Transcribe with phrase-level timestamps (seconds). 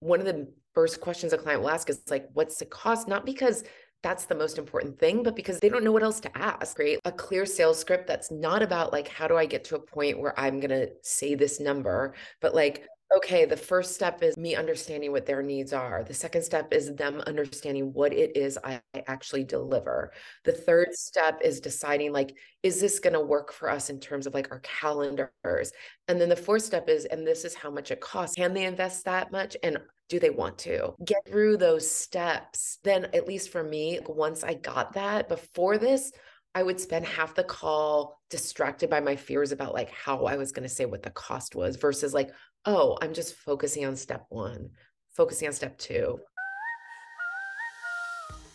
[0.00, 3.08] one of the first questions a client will ask is like, what's the cost?
[3.08, 3.64] Not because
[4.02, 6.98] that's the most important thing, but because they don't know what else to ask, right?
[7.04, 10.20] A clear sales script that's not about like, how do I get to a point
[10.20, 14.54] where I'm going to say this number, but like, okay, the first step is me
[14.54, 16.04] understanding what their needs are.
[16.04, 20.12] The second step is them understanding what it is I actually deliver.
[20.44, 20.94] The third mm.
[20.94, 24.50] step is deciding, like, is this going to work for us in terms of like
[24.50, 25.72] our calendars?
[26.06, 28.36] And then the fourth step is, and this is how much it costs.
[28.36, 29.56] Can they invest that much?
[29.62, 29.78] And
[30.08, 32.78] do they want to get through those steps?
[32.84, 36.12] Then, at least for me, once I got that before this,
[36.54, 40.50] I would spend half the call distracted by my fears about like how I was
[40.50, 42.30] going to say what the cost was versus like,
[42.68, 44.68] oh, I'm just focusing on step one,
[45.10, 46.20] focusing on step two.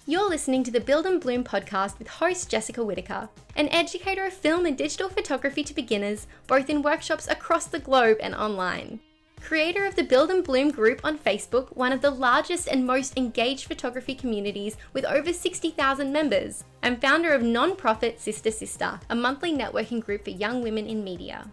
[0.06, 4.34] You're listening to the Build and Bloom podcast with host Jessica Whitaker, an educator of
[4.34, 9.00] film and digital photography to beginners, both in workshops across the globe and online
[9.42, 13.18] creator of the Build and Bloom group on Facebook, one of the largest and most
[13.18, 19.54] engaged photography communities with over 60,000 members, and founder of non-profit Sister Sister, a monthly
[19.54, 21.46] networking group for young women in media.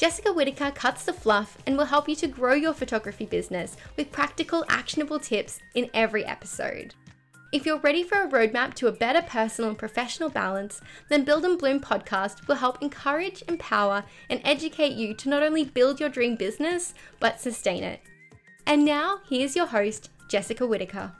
[0.00, 4.10] Jessica Whitaker cuts the fluff and will help you to grow your photography business with
[4.10, 6.94] practical, actionable tips in every episode.
[7.52, 11.44] If you're ready for a roadmap to a better personal and professional balance, then Build
[11.44, 16.08] and Bloom podcast will help encourage, empower, and educate you to not only build your
[16.08, 18.00] dream business, but sustain it.
[18.66, 21.12] And now, here's your host, Jessica Whitaker.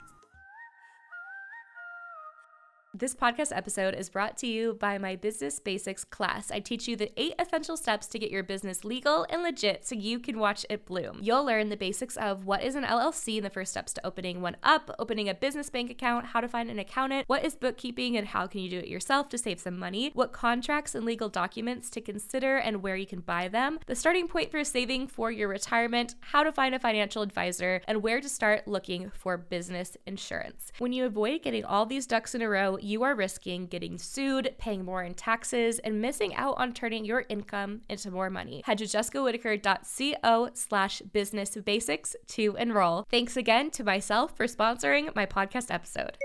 [2.93, 6.51] This podcast episode is brought to you by my Business Basics class.
[6.51, 9.95] I teach you the eight essential steps to get your business legal and legit so
[9.95, 11.19] you can watch it bloom.
[11.21, 14.41] You'll learn the basics of what is an LLC and the first steps to opening
[14.41, 18.17] one up, opening a business bank account, how to find an accountant, what is bookkeeping
[18.17, 21.29] and how can you do it yourself to save some money, what contracts and legal
[21.29, 25.31] documents to consider and where you can buy them, the starting point for saving for
[25.31, 29.95] your retirement, how to find a financial advisor, and where to start looking for business
[30.05, 30.73] insurance.
[30.79, 34.55] When you avoid getting all these ducks in a row, you are risking getting sued,
[34.57, 38.61] paying more in taxes, and missing out on turning your income into more money.
[38.65, 43.05] Head to jessicawhitaker.co slash business basics to enroll.
[43.09, 46.17] Thanks again to myself for sponsoring my podcast episode.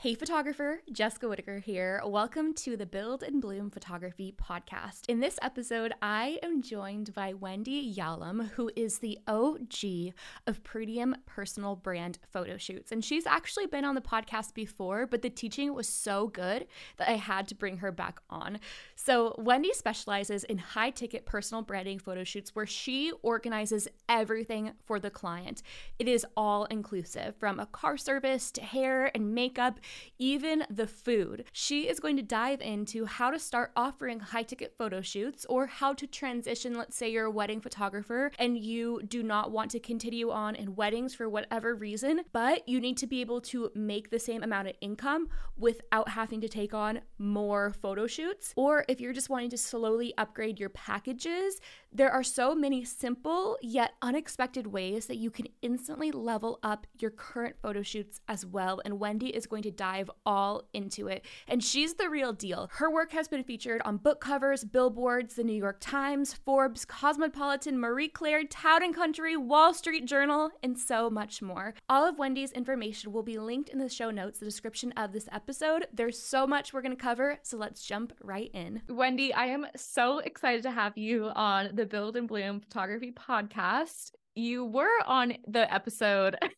[0.00, 2.02] Hey, photographer, Jessica Whitaker here.
[2.04, 5.08] Welcome to the Build and Bloom Photography Podcast.
[5.08, 10.12] In this episode, I am joined by Wendy Yalom, who is the OG
[10.46, 12.92] of premium personal brand photo shoots.
[12.92, 16.66] And she's actually been on the podcast before, but the teaching was so good
[16.98, 18.60] that I had to bring her back on.
[18.96, 25.00] So, Wendy specializes in high ticket personal branding photo shoots where she organizes everything for
[25.00, 25.62] the client.
[25.98, 29.80] It is all inclusive from a car service to hair and makeup
[30.18, 31.44] even the food.
[31.52, 35.66] She is going to dive into how to start offering high ticket photo shoots or
[35.66, 36.74] how to transition.
[36.74, 40.76] Let's say you're a wedding photographer and you do not want to continue on in
[40.76, 44.68] weddings for whatever reason, but you need to be able to make the same amount
[44.68, 48.52] of income without having to take on more photo shoots.
[48.56, 51.60] Or if you're just wanting to slowly upgrade your packages,
[51.92, 57.10] there are so many simple yet unexpected ways that you can instantly level up your
[57.10, 58.80] current photo shoots as well.
[58.84, 61.24] And Wendy is going to dive all into it.
[61.46, 62.68] And she's the real deal.
[62.72, 67.78] Her work has been featured on book covers, billboards, the New York Times, Forbes, Cosmopolitan,
[67.78, 71.74] Marie Claire, Town and Country, Wall Street Journal, and so much more.
[71.88, 75.28] All of Wendy's information will be linked in the show notes, the description of this
[75.30, 75.86] episode.
[75.92, 78.82] There's so much we're going to cover, so let's jump right in.
[78.88, 84.12] Wendy, I am so excited to have you on the Build and Bloom Photography podcast
[84.36, 86.50] you were on the episode that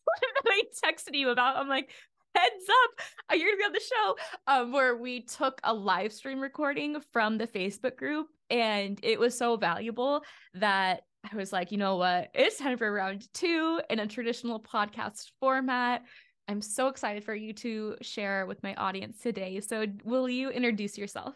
[0.46, 1.56] I texted you about.
[1.56, 1.90] I'm like,
[2.38, 3.00] heads up,
[3.30, 4.16] uh, you're gonna be on the show.
[4.46, 9.36] Um, where we took a live stream recording from the Facebook group, and it was
[9.36, 10.22] so valuable
[10.54, 14.60] that I was like, you know what, it's time for round two in a traditional
[14.60, 16.02] podcast format.
[16.46, 19.60] I'm so excited for you to share with my audience today.
[19.60, 21.34] So, will you introduce yourself?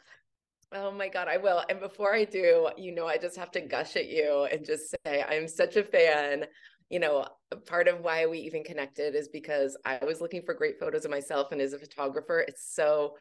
[0.75, 1.63] Oh my God, I will.
[1.69, 4.95] And before I do, you know, I just have to gush at you and just
[5.05, 6.47] say, I'm such a fan
[6.93, 7.25] you know,
[7.67, 11.11] part of why we even connected is because I was looking for great photos of
[11.11, 13.15] myself and as a photographer, it's so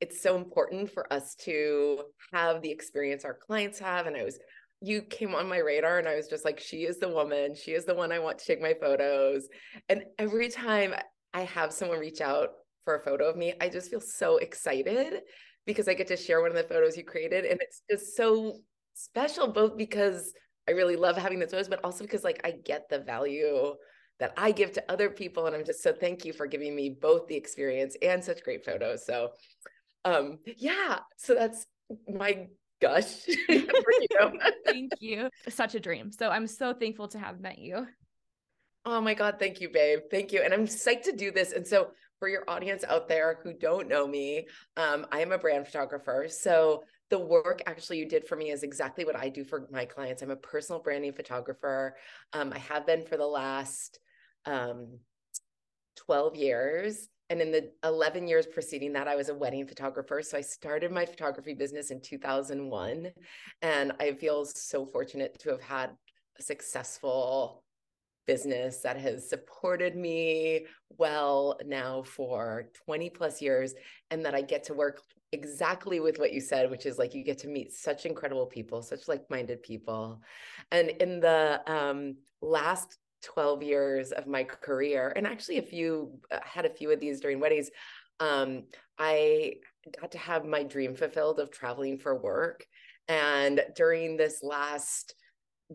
[0.00, 2.00] it's so important for us to
[2.34, 4.38] have the experience our clients have and I was
[4.82, 7.70] you came on my radar and I was just like she is the woman, she
[7.70, 9.48] is the one I want to take my photos.
[9.88, 10.92] And every time
[11.32, 12.50] I have someone reach out
[12.84, 15.22] for a photo of me, I just feel so excited
[15.64, 18.58] because I get to share one of the photos you created and it's just so
[18.92, 20.34] special both because
[20.68, 23.74] I really love having the photos, but also because like I get the value
[24.20, 25.46] that I give to other people.
[25.46, 28.64] And I'm just so thank you for giving me both the experience and such great
[28.64, 29.04] photos.
[29.04, 29.30] So
[30.04, 31.66] um yeah, so that's
[32.08, 32.46] my
[32.80, 33.68] gush you.
[34.64, 35.28] thank you.
[35.48, 36.12] Such a dream.
[36.12, 37.86] So I'm so thankful to have met you.
[38.86, 39.36] Oh my God.
[39.38, 40.00] Thank you, babe.
[40.10, 40.42] Thank you.
[40.42, 41.52] And I'm psyched to do this.
[41.52, 41.88] And so,
[42.20, 44.46] for your audience out there who don't know me,
[44.76, 46.26] um, I am a brand photographer.
[46.28, 49.84] So, the work actually you did for me is exactly what I do for my
[49.84, 50.22] clients.
[50.22, 51.96] I'm a personal branding photographer.
[52.32, 53.98] Um, I have been for the last
[54.46, 54.98] um,
[56.06, 57.08] 12 years.
[57.30, 60.22] And in the 11 years preceding that, I was a wedding photographer.
[60.22, 63.10] So I started my photography business in 2001.
[63.62, 65.90] And I feel so fortunate to have had
[66.38, 67.64] a successful
[68.26, 70.66] business that has supported me
[70.98, 73.74] well now for 20 plus years
[74.10, 75.02] and that I get to work
[75.34, 78.80] exactly with what you said which is like you get to meet such incredible people
[78.82, 80.22] such like-minded people
[80.70, 86.38] and in the um, last 12 years of my career and actually a few uh,
[86.42, 87.70] had a few of these during weddings
[88.20, 88.62] um,
[88.98, 89.54] I
[90.00, 92.64] got to have my dream fulfilled of traveling for work
[93.08, 95.14] and during this last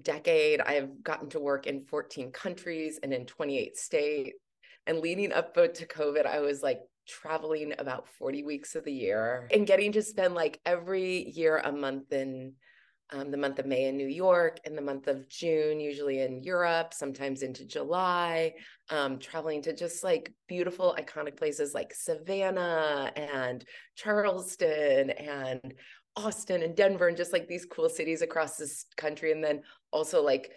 [0.01, 4.38] decade, I've gotten to work in 14 countries and in 28 states.
[4.88, 6.79] And leading up to COVID, I was like
[7.09, 11.71] traveling about 40 weeks of the year and getting to spend like every year a
[11.71, 12.53] month in
[13.11, 16.44] um, the month of May in New York, and the month of June, usually in
[16.44, 18.53] Europe, sometimes into July,
[18.89, 23.65] um, traveling to just like beautiful, iconic places like Savannah and
[23.95, 25.73] Charleston and
[26.15, 29.31] Austin and Denver and just like these cool cities across this country.
[29.31, 29.61] And then
[29.91, 30.51] also like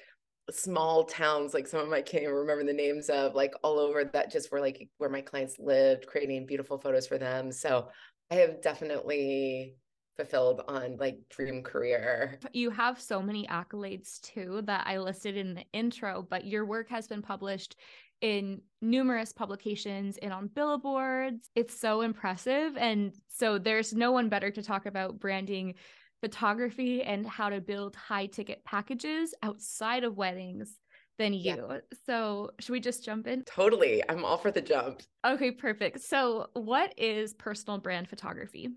[0.53, 4.05] small towns, like some of my can't even remember the names of, like all over
[4.05, 7.51] that just were like where my clients lived, creating beautiful photos for them.
[7.51, 7.89] So
[8.31, 9.77] I have definitely
[10.17, 12.39] fulfilled on like dream career.
[12.53, 16.89] You have so many accolades too that I listed in the intro, but your work
[16.91, 17.77] has been published
[18.21, 21.51] in numerous publications and on billboards.
[21.57, 22.77] It's so impressive.
[22.77, 25.75] And so there's no one better to talk about branding
[26.23, 30.79] photography and how to build high ticket packages outside of weddings
[31.19, 31.57] than you.
[31.69, 31.79] Yeah.
[32.07, 33.43] So, should we just jump in?
[33.45, 34.03] Totally.
[34.09, 35.03] I'm all for the jump.
[35.27, 36.01] Okay, perfect.
[36.01, 38.69] So, what is personal brand photography?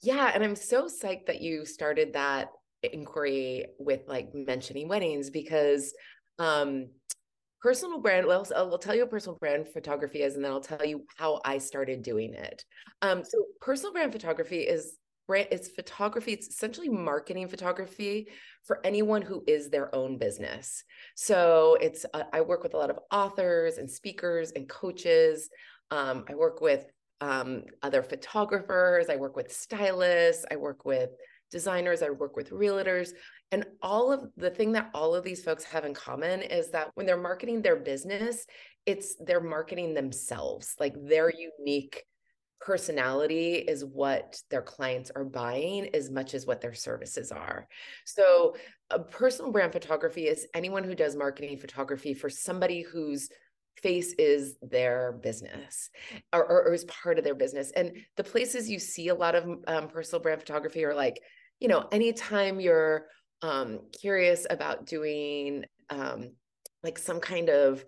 [0.00, 2.48] Yeah, and I'm so psyched that you started that
[2.82, 5.92] inquiry with like mentioning weddings because
[6.38, 6.88] um
[7.62, 10.84] personal brand well I'll, tell you what personal brand photography is and then i'll tell
[10.84, 12.64] you how i started doing it
[13.02, 18.28] um, so personal brand photography is brand it's photography it's essentially marketing photography
[18.64, 20.84] for anyone who is their own business.
[21.14, 25.48] So it's uh, i work with a lot of authors and speakers and coaches.
[25.90, 26.86] Um, i work with
[27.20, 31.10] um, other photographers i work with stylists i work with
[31.50, 33.10] designers i work with realtors.
[33.52, 36.90] And all of the thing that all of these folks have in common is that
[36.94, 38.44] when they're marketing their business,
[38.86, 42.04] it's they're marketing themselves, like their unique
[42.66, 47.68] personality is what their clients are buying as much as what their services are.
[48.04, 48.56] So,
[48.90, 53.28] a personal brand photography is anyone who does marketing photography for somebody whose
[53.82, 55.90] face is their business
[56.32, 57.70] or, or, or, is part of their business.
[57.76, 61.20] And the places you see a lot of um, personal brand photography are like,
[61.60, 63.06] you know, anytime you're
[63.42, 66.30] um, curious about doing um,
[66.82, 67.84] like some kind of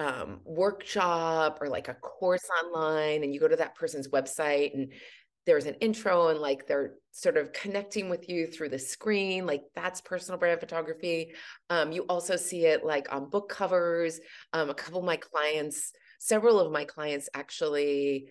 [0.00, 4.92] um, workshop or like a course online, and you go to that person's website and
[5.46, 9.62] there's an intro and like they're sort of connecting with you through the screen like
[9.74, 11.32] that's personal brand photography.
[11.70, 14.20] Um, you also see it like on book covers.
[14.52, 18.26] Um, a couple of my clients several of my clients actually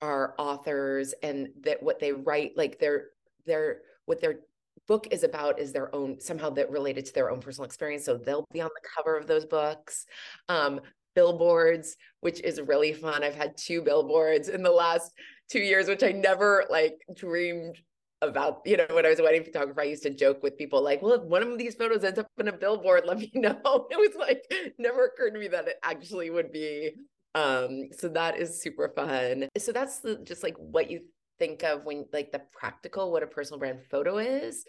[0.00, 3.06] are authors and that what they write like they're
[3.44, 4.40] they're what they're
[4.86, 8.16] book is about is their own somehow that related to their own personal experience so
[8.16, 10.06] they'll be on the cover of those books.
[10.48, 10.80] Um,
[11.14, 13.22] billboards which is really fun.
[13.22, 15.12] I've had two billboards in the last
[15.50, 17.76] two years which i never like dreamed
[18.22, 18.62] about.
[18.64, 21.02] You know when i was a wedding photographer i used to joke with people like
[21.02, 23.86] well if one of these photos ends up in a billboard let me know.
[23.90, 24.42] It was like
[24.78, 26.92] never occurred to me that it actually would be
[27.34, 29.48] um so that is super fun.
[29.58, 31.02] So that's the, just like what you
[31.38, 34.64] think of when like the practical what a personal brand photo is.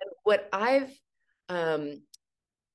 [0.00, 0.92] And what i've
[1.48, 2.02] um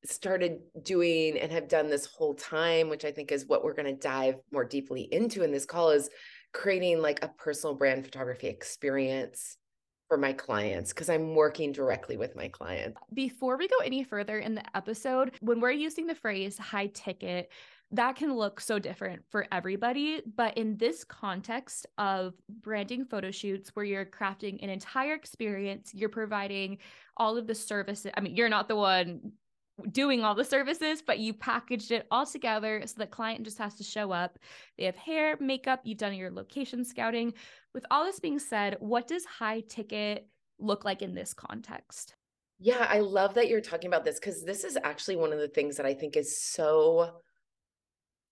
[0.06, 3.86] started doing and have done this whole time which i think is what we're going
[3.86, 6.10] to dive more deeply into in this call is
[6.54, 9.58] creating like a personal brand photography experience
[10.14, 13.00] for my clients because I'm working directly with my clients.
[13.16, 17.50] Before we go any further in the episode, when we're using the phrase high ticket,
[17.92, 20.22] that can look so different for everybody.
[20.36, 26.10] But in this context of branding photo shoots where you're crafting an entire experience, you're
[26.10, 26.80] providing
[27.18, 28.12] all of the services.
[28.16, 29.32] I mean, you're not the one
[29.92, 33.76] doing all the services, but you packaged it all together so the client just has
[33.76, 34.38] to show up.
[34.78, 37.34] They have hair, makeup, you've done your location scouting.
[37.74, 40.28] With all this being said, what does high ticket
[40.60, 42.16] look like in this context?
[42.60, 45.48] Yeah, I love that you're talking about this because this is actually one of the
[45.48, 47.20] things that I think is so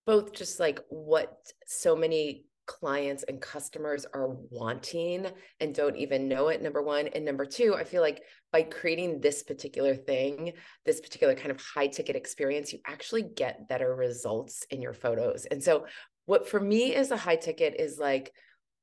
[0.06, 5.26] both just like what so many clients and customers are wanting
[5.60, 9.20] and don't even know it number one and number two i feel like by creating
[9.20, 10.54] this particular thing
[10.86, 15.44] this particular kind of high ticket experience you actually get better results in your photos.
[15.44, 15.84] And so
[16.24, 18.32] what for me is a high ticket is like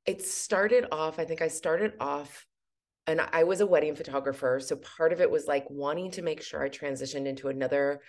[0.05, 2.46] it started off i think i started off
[3.08, 6.43] and i was a wedding photographer so part of it was like wanting to make
[6.43, 8.01] sure i transitioned into another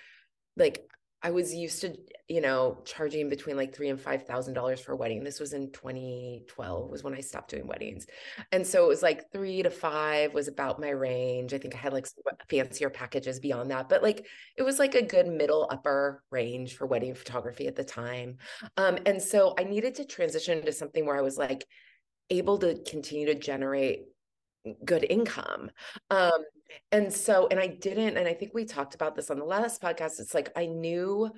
[0.56, 0.84] like
[1.22, 1.96] I was used to,
[2.28, 5.22] you know, charging between like three and five thousand dollars for a wedding.
[5.22, 8.06] This was in 2012 was when I stopped doing weddings.
[8.52, 11.52] And so it was like three to five was about my range.
[11.52, 12.06] I think I had like
[12.48, 16.86] fancier packages beyond that, but like it was like a good middle upper range for
[16.86, 18.38] wedding photography at the time.
[18.76, 21.66] Um, and so I needed to transition to something where I was like
[22.30, 24.04] able to continue to generate
[24.84, 25.70] good income.
[26.10, 26.44] Um,
[26.92, 29.82] and so, and I didn't, and I think we talked about this on the last
[29.82, 30.20] podcast.
[30.20, 31.30] It's like I knew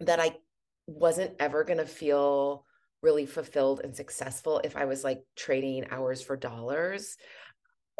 [0.00, 0.36] that I
[0.86, 2.64] wasn't ever going to feel
[3.02, 7.16] really fulfilled and successful if I was like trading hours for dollars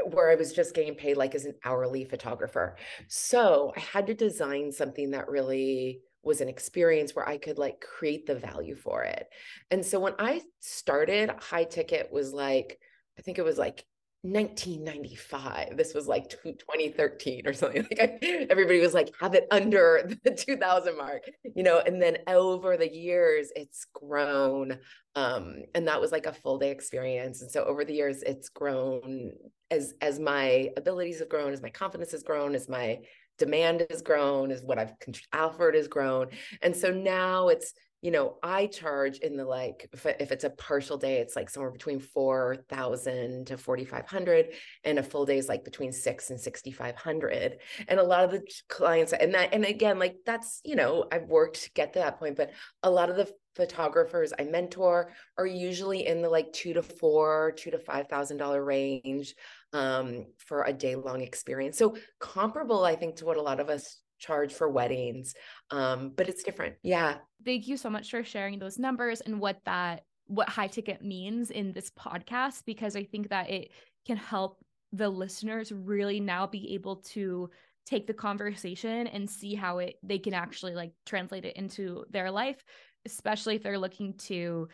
[0.06, 2.76] where I was just getting paid like as an hourly photographer.
[3.08, 7.80] So I had to design something that really was an experience where I could like
[7.80, 9.28] create the value for it.
[9.70, 12.78] And so when I started, high ticket was like,
[13.18, 13.84] I think it was like
[14.22, 17.86] 1995 this was like 2013 or something.
[17.98, 21.22] Like I, everybody was like have it under the 2000 mark
[21.54, 24.78] you know and then over the years it's grown
[25.14, 28.48] um and that was like a full day experience and so over the years it's
[28.48, 29.30] grown
[29.70, 32.98] as as my abilities have grown as my confidence has grown as my
[33.38, 34.92] demand has grown is what i've
[35.32, 36.28] offered has grown
[36.62, 40.50] and so now it's you know, I charge in the like if, if it's a
[40.50, 44.52] partial day, it's like somewhere between four thousand to forty five hundred,
[44.84, 47.58] and a full day is like between six and sixty five hundred.
[47.88, 51.28] And a lot of the clients, and that, and again, like that's you know, I've
[51.28, 52.52] worked to get to that point, but
[52.84, 57.52] a lot of the photographers I mentor are usually in the like two to four,
[57.56, 59.34] two to five thousand dollar range
[59.72, 61.78] um, for a day long experience.
[61.78, 65.34] So comparable, I think, to what a lot of us charge for weddings
[65.70, 69.60] um but it's different yeah thank you so much for sharing those numbers and what
[69.64, 73.70] that what high ticket means in this podcast because i think that it
[74.06, 74.58] can help
[74.92, 77.48] the listeners really now be able to
[77.86, 82.30] take the conversation and see how it they can actually like translate it into their
[82.30, 82.62] life
[83.06, 84.68] especially if they're looking to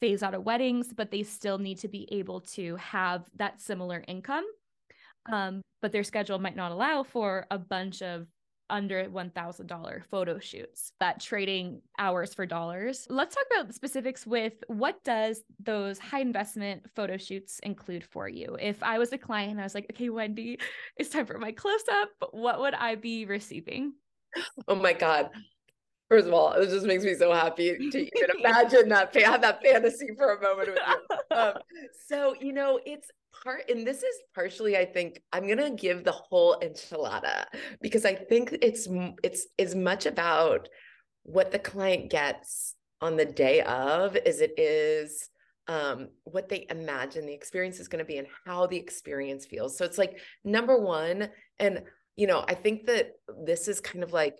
[0.00, 4.04] phase out of weddings but they still need to be able to have that similar
[4.08, 4.44] income
[5.30, 8.26] um, but their schedule might not allow for a bunch of
[8.70, 13.06] under $1,000 photo shoots, that trading hours for dollars.
[13.08, 18.56] Let's talk about specifics with what does those high investment photo shoots include for you?
[18.60, 20.58] If I was a client I was like, okay, Wendy,
[20.96, 23.94] it's time for my close up, what would I be receiving?
[24.66, 25.30] Oh my God.
[26.08, 29.62] First of all, it just makes me so happy to even imagine that have that
[29.62, 31.16] fantasy for a moment with you.
[31.36, 31.52] Um,
[32.08, 33.10] so you know, it's
[33.42, 37.44] part and this is partially i think i'm going to give the whole enchilada
[37.80, 38.88] because i think it's
[39.22, 40.68] it's as much about
[41.22, 45.28] what the client gets on the day of as it is
[45.68, 49.76] um, what they imagine the experience is going to be and how the experience feels
[49.76, 51.82] so it's like number one and
[52.16, 53.12] you know i think that
[53.44, 54.36] this is kind of like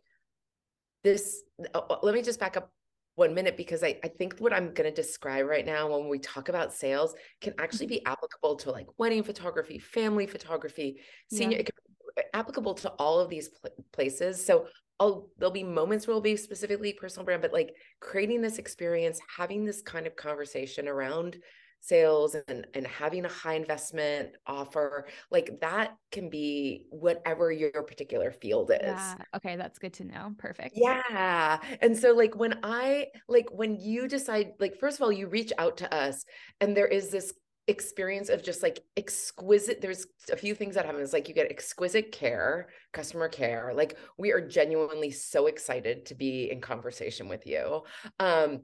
[1.04, 1.42] this
[1.74, 2.70] uh, uh let me just back up
[3.18, 6.20] one minute because I, I think what I'm going to describe right now when we
[6.20, 8.04] talk about sales can actually mm-hmm.
[8.04, 12.22] be applicable to like wedding photography, family photography, senior, yeah.
[12.32, 14.44] applicable to all of these pl- places.
[14.44, 14.66] So
[15.00, 19.20] I'll, there'll be moments where it'll be specifically personal brand, but like creating this experience,
[19.36, 21.38] having this kind of conversation around
[21.80, 28.32] sales and and having a high investment offer like that can be whatever your particular
[28.32, 29.14] field is yeah.
[29.34, 34.08] okay that's good to know perfect yeah and so like when i like when you
[34.08, 36.24] decide like first of all you reach out to us
[36.60, 37.32] and there is this
[37.68, 41.50] experience of just like exquisite there's a few things that happen it's like you get
[41.50, 47.46] exquisite care customer care like we are genuinely so excited to be in conversation with
[47.46, 47.82] you
[48.20, 48.62] um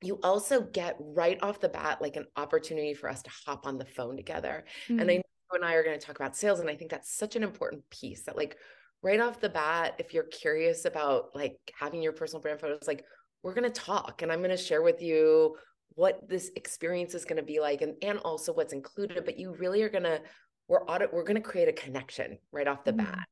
[0.00, 3.78] you also get right off the bat like an opportunity for us to hop on
[3.78, 4.64] the phone together.
[4.84, 5.00] Mm-hmm.
[5.00, 5.18] And I mm-hmm.
[5.18, 6.60] know you and I are going to talk about sales.
[6.60, 8.56] And I think that's such an important piece that like
[9.02, 13.04] right off the bat, if you're curious about like having your personal brand photos, like
[13.42, 15.56] we're going to talk and I'm going to share with you
[15.94, 19.24] what this experience is going to be like and, and also what's included.
[19.24, 20.20] But you really are going to,
[20.68, 23.10] we're audit, we're going to create a connection right off the mm-hmm.
[23.10, 23.28] bat.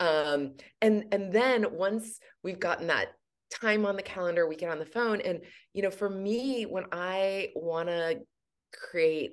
[0.00, 3.08] Um, and, and then once we've gotten that
[3.50, 5.20] time on the calendar, we get on the phone.
[5.20, 5.40] And,
[5.72, 8.20] you know, for me, when I want to
[8.72, 9.32] create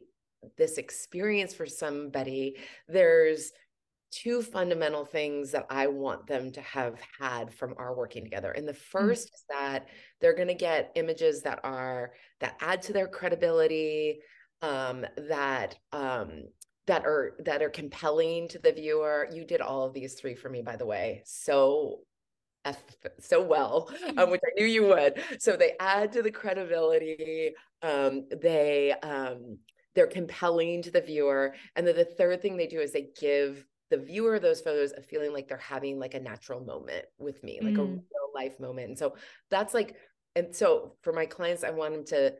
[0.57, 2.57] this experience for somebody,
[2.87, 3.51] there's
[4.11, 8.51] two fundamental things that I want them to have had from our working together.
[8.51, 9.11] And the 1st mm-hmm.
[9.11, 9.87] is that
[10.21, 14.19] they're going to get images that are that add to their credibility,
[14.61, 16.43] um, that um,
[16.87, 19.27] that are that are compelling to the viewer.
[19.31, 21.21] You did all of these three for me, by the way.
[21.25, 21.99] So
[23.19, 25.21] so well, um, which I knew you would.
[25.39, 27.53] So they add to the credibility.
[27.81, 29.59] Um, they um,
[29.95, 33.65] they're compelling to the viewer, and then the third thing they do is they give
[33.89, 37.43] the viewer of those photos a feeling like they're having like a natural moment with
[37.43, 37.79] me, like mm.
[37.79, 38.89] a real life moment.
[38.89, 39.15] And so
[39.49, 39.95] that's like,
[40.35, 42.33] and so for my clients, I want them to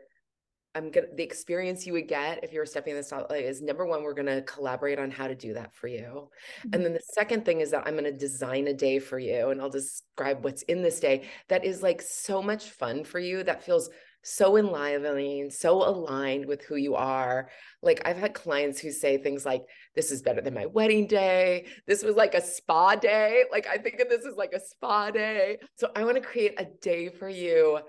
[0.77, 3.61] I'm gonna the experience you would get if you were stepping in the spotlight is
[3.61, 6.29] number one, we're gonna collaborate on how to do that for you.
[6.59, 6.73] Mm-hmm.
[6.73, 9.59] And then the second thing is that I'm gonna design a day for you and
[9.59, 13.63] I'll describe what's in this day that is like so much fun for you that
[13.63, 13.89] feels
[14.21, 17.49] so enlivening, so aligned with who you are.
[17.81, 19.63] Like I've had clients who say things like,
[19.95, 21.65] this is better than my wedding day.
[21.87, 23.45] This was like a spa day.
[23.51, 25.57] Like I think of this as like a spa day.
[25.75, 27.79] So I want to create a day for you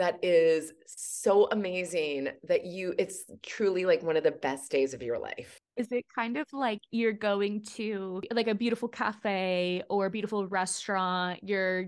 [0.00, 5.02] that is so amazing that you it's truly like one of the best days of
[5.02, 5.60] your life.
[5.76, 10.46] Is it kind of like you're going to like a beautiful cafe or a beautiful
[10.46, 11.86] restaurant you're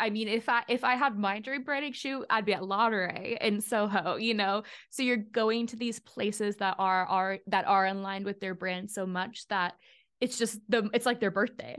[0.00, 3.36] i mean if i if i had my dream branding shoot i'd be at Ladurée
[3.40, 4.62] in soho you know?
[4.90, 8.54] So you're going to these places that are are that are in line with their
[8.54, 9.74] brand so much that
[10.20, 11.76] it's just the it's like their birthday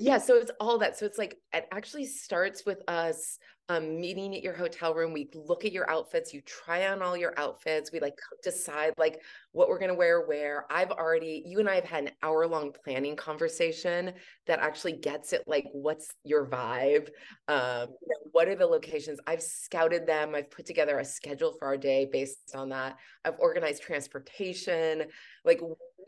[0.00, 4.34] yeah so it's all that so it's like it actually starts with us um, meeting
[4.34, 5.12] at your hotel room.
[5.12, 6.34] We look at your outfits.
[6.34, 7.92] You try on all your outfits.
[7.92, 9.22] We like decide like
[9.52, 10.66] what we're gonna wear where.
[10.70, 14.12] I've already, you and I have had an hour long planning conversation
[14.46, 17.08] that actually gets it like what's your vibe?
[17.48, 17.88] Um,
[18.32, 19.20] what are the locations?
[19.26, 20.34] I've scouted them.
[20.34, 22.96] I've put together a schedule for our day based on that.
[23.24, 25.04] I've organized transportation.
[25.44, 25.60] Like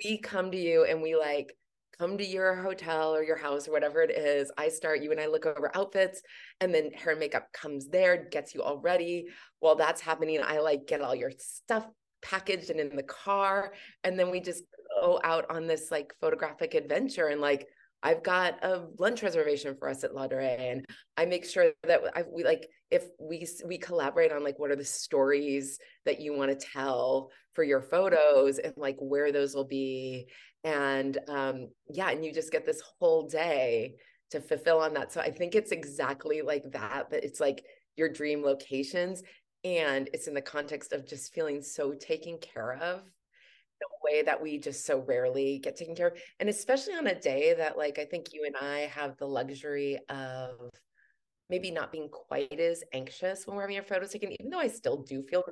[0.05, 1.57] we come to you and we like
[1.99, 4.51] come to your hotel or your house or whatever it is.
[4.57, 6.23] I start, you and I look over outfits,
[6.61, 9.27] and then hair and makeup comes there, gets you all ready.
[9.61, 11.87] While that's happening, I like get all your stuff
[12.23, 13.73] packaged and in the car.
[14.03, 14.65] And then we just
[15.01, 17.67] go out on this like photographic adventure and like,
[18.03, 20.85] I've got a lunch reservation for us at Ladurée, and
[21.17, 24.77] I make sure that I, we like if we we collaborate on like what are
[24.77, 29.65] the stories that you want to tell for your photos and like where those will
[29.65, 30.27] be.
[30.63, 33.95] And um yeah and you just get this whole day
[34.31, 35.13] to fulfill on that.
[35.13, 37.65] So i think it's exactly like that but it's like
[37.97, 39.23] your dream locations
[39.65, 43.01] and it's in the context of just feeling so taken care of
[43.81, 46.19] the way that we just so rarely get taken care of.
[46.39, 49.99] And especially on a day that like i think you and i have the luxury
[50.09, 50.71] of
[51.51, 54.69] maybe not being quite as anxious when we're having our photos taken even though i
[54.69, 55.45] still do feel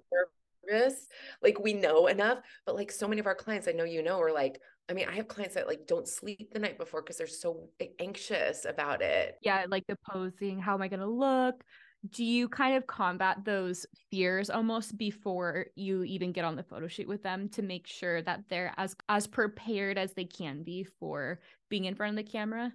[0.70, 1.08] nervous
[1.42, 4.20] like we know enough but like so many of our clients i know you know
[4.20, 7.16] are like I mean, I have clients that like don't sleep the night before because
[7.16, 9.36] they're so anxious about it.
[9.42, 11.62] Yeah, like the posing, how am I going to look?
[12.10, 16.88] Do you kind of combat those fears almost before you even get on the photo
[16.88, 20.82] shoot with them to make sure that they're as as prepared as they can be
[20.82, 22.72] for being in front of the camera?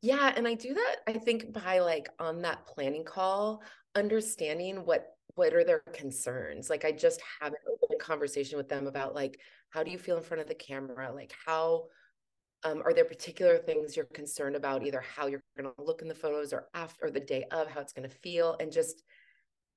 [0.00, 3.62] Yeah, and I do that I think by like on that planning call,
[3.94, 6.68] understanding what what are their concerns.
[6.68, 9.38] Like I just have an open conversation with them about like
[9.70, 11.12] how do you feel in front of the camera?
[11.12, 11.84] Like how
[12.64, 16.08] um, are there particular things you're concerned about, either how you're going to look in
[16.08, 19.02] the photos or after or the day of, how it's going to feel, and just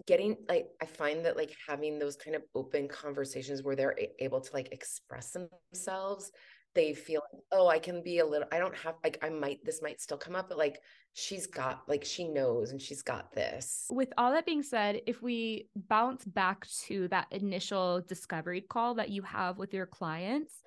[0.06, 4.42] getting like I find that like having those kind of open conversations where they're able
[4.42, 5.36] to like express
[5.72, 6.32] themselves
[6.76, 9.64] they feel like, oh, I can be a little, I don't have, like, I might,
[9.64, 10.82] this might still come up, but like,
[11.14, 13.86] she's got, like, she knows and she's got this.
[13.90, 19.10] With all that being said, if we bounce back to that initial discovery call that
[19.10, 20.62] you have with your clients,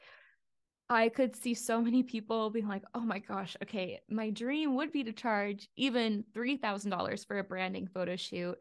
[0.90, 4.90] I could see so many people being like, oh my gosh, okay, my dream would
[4.90, 8.56] be to charge even $3,000 for a branding photo shoot.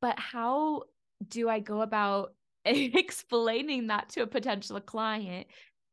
[0.00, 0.84] But how
[1.28, 2.32] do I go about
[2.64, 5.46] explaining that to a potential client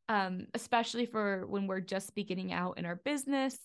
[0.08, 3.56] um, especially for when we're just beginning out in our business.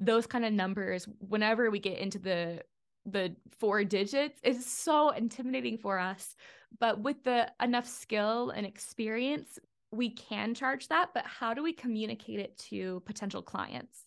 [0.00, 2.62] Those kind of numbers, whenever we get into the
[3.04, 6.36] the four digits, is so intimidating for us.
[6.78, 9.58] But with the enough skill and experience,
[9.90, 11.10] we can charge that.
[11.12, 14.04] But how do we communicate it to potential clients?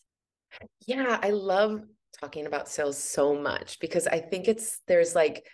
[0.87, 1.83] Yeah, I love
[2.19, 5.45] talking about sales so much because I think it's there's like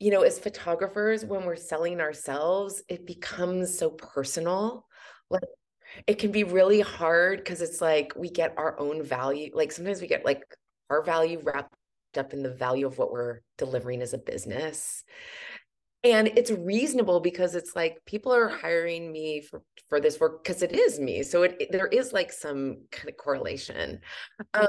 [0.00, 4.86] you know, as photographers, when we're selling ourselves, it becomes so personal.
[5.30, 5.42] Like
[6.06, 9.50] it can be really hard because it's like we get our own value.
[9.54, 10.42] Like sometimes we get like
[10.90, 11.74] our value wrapped
[12.16, 15.04] up in the value of what we're delivering as a business.
[16.04, 20.62] and it's reasonable because it's like people are hiring me for for this work because
[20.62, 24.00] it is me so it, it, there is like some kind of correlation
[24.54, 24.66] um,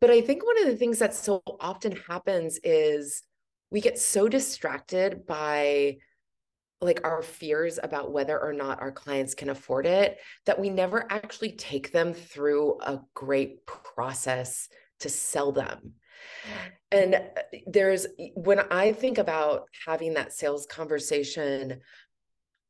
[0.00, 3.22] but i think one of the things that so often happens is
[3.70, 5.96] we get so distracted by
[6.82, 11.10] like our fears about whether or not our clients can afford it that we never
[11.10, 14.68] actually take them through a great process
[15.00, 15.94] to sell them
[16.90, 17.20] and uh,
[17.66, 21.80] there's when I think about having that sales conversation,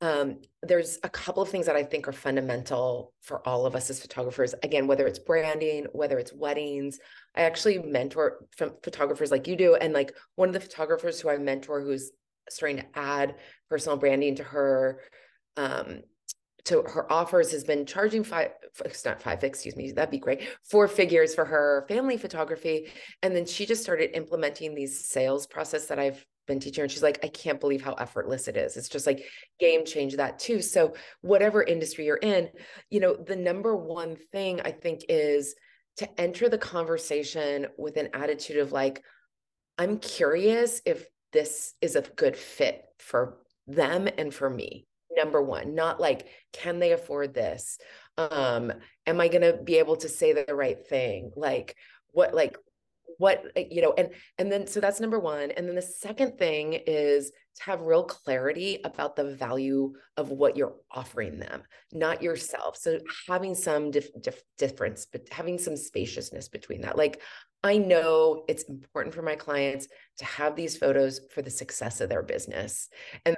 [0.01, 3.91] um, there's a couple of things that I think are fundamental for all of us
[3.91, 4.55] as photographers.
[4.63, 6.99] Again, whether it's branding, whether it's weddings,
[7.37, 8.47] I actually mentor
[8.83, 9.77] photographers like you do.
[9.77, 12.11] And like one of the photographers who I mentor who's
[12.51, 13.37] starting to add
[13.73, 15.01] personal branding to her
[15.57, 16.03] um,
[16.65, 18.51] to her offers has been charging five
[18.85, 22.89] it's not five excuse me that'd be great four figures for her family photography.
[23.23, 26.93] And then she just started implementing these sales process that i've been teaching her and
[26.93, 28.77] she's like i can't believe how effortless it is.
[28.77, 29.25] It's just like
[29.59, 30.61] game change that too.
[30.61, 32.51] So whatever industry you're in
[32.91, 35.55] you know the number one thing i think is
[35.97, 39.03] to enter the conversation with an attitude of like
[39.79, 45.75] i'm curious if this is a good fit for them and for me number one
[45.75, 47.79] not like can they afford this?
[48.17, 48.73] Um
[49.07, 51.33] am i going to be able to say the right thing?
[51.37, 51.77] Like
[52.13, 52.57] what like
[53.23, 55.53] what you know and and then so that's number one.
[55.53, 60.57] And then the second thing is to have real clarity about the value of what
[60.57, 62.77] you're offering them not yourself.
[62.77, 66.99] So having some dif- dif- difference but having some spaciousness between that.
[66.99, 67.23] Like
[67.63, 69.87] i know it's important for my clients
[70.19, 72.89] to have these photos for the success of their business.
[73.25, 73.37] And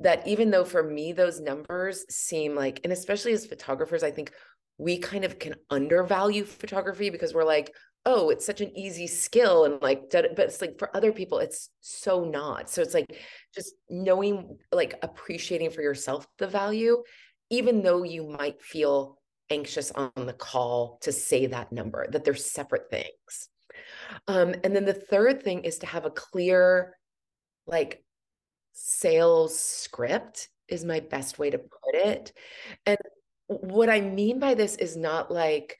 [0.00, 4.32] that even though for me those numbers seem like and especially as photographers i think
[4.78, 7.72] we kind of can undervalue photography because we're like
[8.06, 11.70] oh it's such an easy skill and like but it's like for other people it's
[11.80, 13.18] so not so it's like
[13.54, 17.02] just knowing like appreciating for yourself the value
[17.50, 19.18] even though you might feel
[19.50, 23.48] anxious on the call to say that number that they're separate things
[24.28, 26.96] um, and then the third thing is to have a clear
[27.66, 28.02] like
[28.72, 32.32] sales script is my best way to put it.
[32.84, 32.98] And
[33.46, 35.78] what I mean by this is not like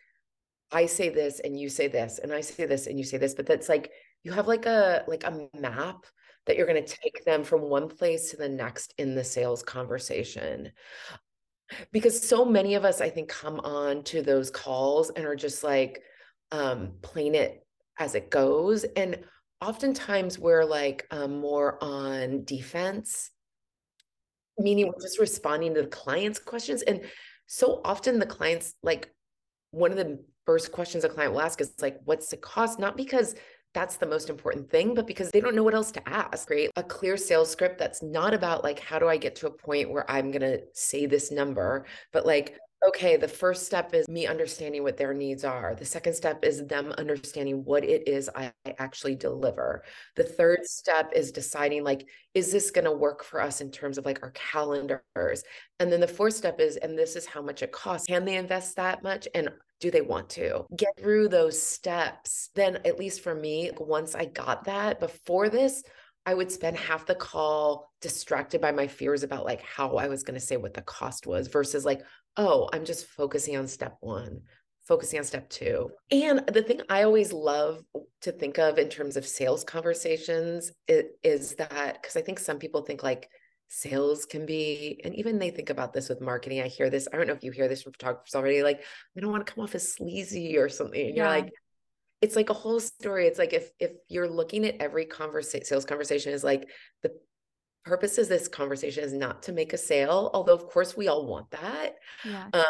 [0.73, 3.35] I say this and you say this and I say this and you say this,
[3.35, 6.07] but that's like you have like a like a map
[6.47, 9.63] that you're going to take them from one place to the next in the sales
[9.63, 10.73] conversation.
[11.93, 15.63] Because so many of us I think come on to those calls and are just
[15.65, 16.03] like
[16.53, 17.65] um playing it
[17.99, 19.19] as it goes and
[19.61, 23.31] oftentimes we're like um, more on defense,
[24.59, 26.83] meaning we're just responding to the client's questions.
[26.83, 27.03] And
[27.47, 29.11] so often the clients, like
[29.71, 32.79] one of the first questions a client will ask is like, what's the cost?
[32.79, 33.35] Not because
[33.75, 36.47] that's the most important thing, but because they don't know what else to ask.
[36.47, 39.51] Create a clear sales script that's not about like, how do I get to a
[39.51, 42.57] point where I'm going to say this number, but like,
[42.89, 45.75] okay, the first step is me understanding what their needs are.
[45.75, 49.83] The second step is them understanding what it is I actually deliver.
[50.15, 50.67] The third mm-hmm.
[50.67, 54.23] step is deciding like, is this going to work for us in terms of like
[54.23, 55.43] our calendars?
[55.81, 58.07] And then the fourth step is, and this is how much it costs.
[58.07, 59.27] Can they invest that much?
[59.35, 62.51] And do they want to get through those steps?
[62.55, 65.83] Then, at least for me, once I got that before this,
[66.25, 70.25] I would spend half the call distracted by my fears about like how I was
[70.25, 72.03] going to say what the cost was versus like,
[72.37, 74.43] oh, I'm just focusing on step one,
[74.87, 75.91] focusing on step two.
[76.11, 77.83] And the thing I always love
[78.23, 82.59] to think of in terms of sales conversations is, is that because I think some
[82.59, 83.29] people think like
[83.69, 86.61] sales can be, and even they think about this with marketing.
[86.61, 87.09] I hear this.
[87.13, 88.63] I don't know if you hear this from photographers already.
[88.63, 88.83] Like,
[89.17, 91.01] I don't want to come off as sleazy or something.
[91.01, 91.23] And yeah.
[91.23, 91.53] you're like,
[92.23, 93.27] it's like a whole story.
[93.27, 96.69] It's like if if you're looking at every conversation, sales conversation is like
[97.03, 97.13] the
[97.87, 101.27] purpose of this conversation is not to make a sale although of course we all
[101.27, 101.95] want that
[102.25, 102.49] yeah.
[102.53, 102.65] Um,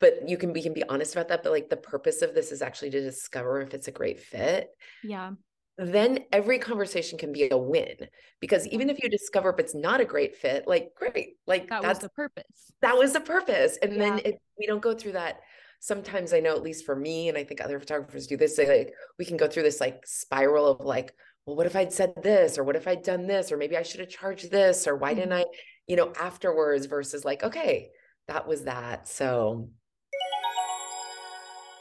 [0.00, 2.52] but you can we can be honest about that but like the purpose of this
[2.52, 4.70] is actually to discover if it's a great fit.
[5.02, 5.32] Yeah.
[5.76, 7.94] Then every conversation can be a win
[8.40, 11.82] because even if you discover if it's not a great fit like great like that
[11.82, 12.72] that's the purpose.
[12.82, 13.98] that was the purpose and yeah.
[13.98, 15.40] then if we don't go through that.
[15.80, 18.66] Sometimes i know at least for me and i think other photographers do this they
[18.78, 21.14] like we can go through this like spiral of like
[21.48, 22.58] well, what if I'd said this?
[22.58, 23.50] Or what if I'd done this?
[23.50, 24.86] Or maybe I should have charged this?
[24.86, 25.48] Or why didn't mm-hmm.
[25.48, 25.56] I,
[25.86, 27.88] you know, afterwards versus like, okay,
[28.26, 29.08] that was that.
[29.08, 29.70] So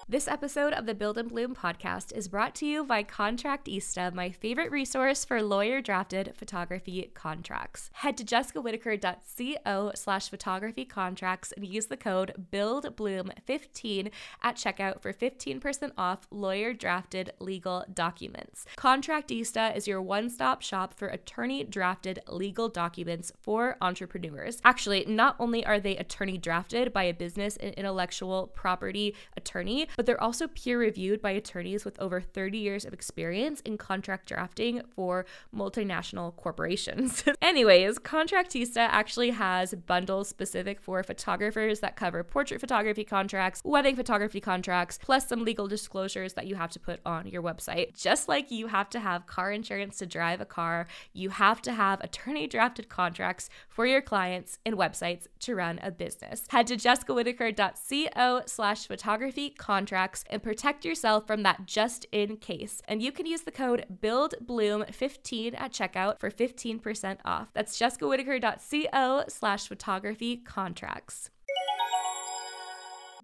[0.09, 4.31] This episode of the Build and Bloom podcast is brought to you by Contractista, my
[4.31, 7.89] favorite resource for lawyer drafted photography contracts.
[7.91, 14.09] Head to jessicawhitaker.co slash photography contracts and use the code BuildBloom15
[14.41, 18.65] at checkout for 15% off lawyer drafted legal documents.
[18.77, 24.61] Contractista is your one stop shop for attorney drafted legal documents for entrepreneurs.
[24.63, 30.05] Actually, not only are they attorney drafted by a business and intellectual property attorney, but
[30.05, 34.81] they're also peer reviewed by attorneys with over 30 years of experience in contract drafting
[34.95, 37.23] for multinational corporations.
[37.41, 44.39] Anyways, Contractista actually has bundles specific for photographers that cover portrait photography contracts, wedding photography
[44.39, 47.99] contracts, plus some legal disclosures that you have to put on your website.
[47.99, 51.71] Just like you have to have car insurance to drive a car, you have to
[51.71, 56.43] have attorney drafted contracts for your clients and websites to run a business.
[56.49, 62.81] Head to jessicawhitaker.co slash photography contracts contracts and protect yourself from that just in case.
[62.89, 67.47] And you can use the code BuildBloom15 at checkout for 15% off.
[67.53, 71.29] That's jessicawhitaker.co slash photography contracts.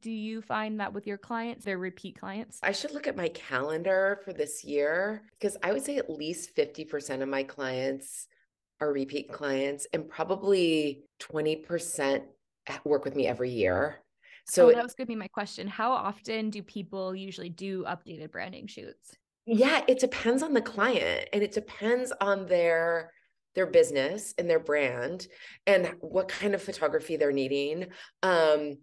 [0.02, 2.60] Do you find that with your clients, they're repeat clients?
[2.63, 6.56] I should look at my calendar for this year because I would say at least
[6.56, 8.28] 50% of my clients
[8.80, 12.23] are repeat clients and probably 20%
[12.86, 14.02] work with me every year.
[14.45, 15.67] So oh, that was going to be my question.
[15.67, 19.15] How often do people usually do updated branding shoots?
[19.45, 23.12] Yeah, it depends on the client and it depends on their
[23.56, 25.27] their business and their brand
[25.67, 27.88] and what kind of photography they're needing.
[28.23, 28.77] Um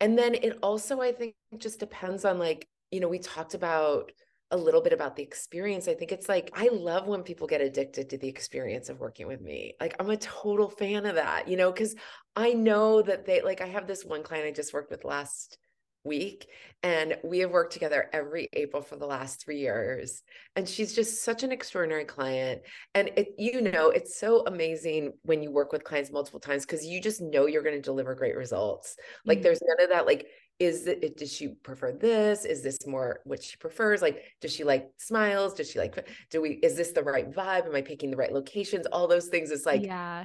[0.00, 4.12] and then it also I think just depends on like, you know, we talked about
[4.50, 5.88] a little bit about the experience.
[5.88, 9.26] I think it's like I love when people get addicted to the experience of working
[9.26, 9.74] with me.
[9.80, 11.94] Like I'm a total fan of that, you know, cuz
[12.36, 15.58] I know that they like I have this one client I just worked with last
[16.04, 16.46] week
[16.82, 20.22] and we have worked together every April for the last 3 years
[20.54, 22.62] and she's just such an extraordinary client
[22.94, 26.86] and it you know it's so amazing when you work with clients multiple times cuz
[26.86, 29.42] you just know you're going to deliver great results like mm-hmm.
[29.42, 30.28] there's none of that like
[30.58, 32.44] is it does she prefer this?
[32.44, 34.00] Is this more what she prefers?
[34.00, 35.54] Like does she like smiles?
[35.54, 37.66] Does she like do we is this the right vibe?
[37.66, 38.86] Am i picking the right locations?
[38.86, 40.24] All those things it's like yeah.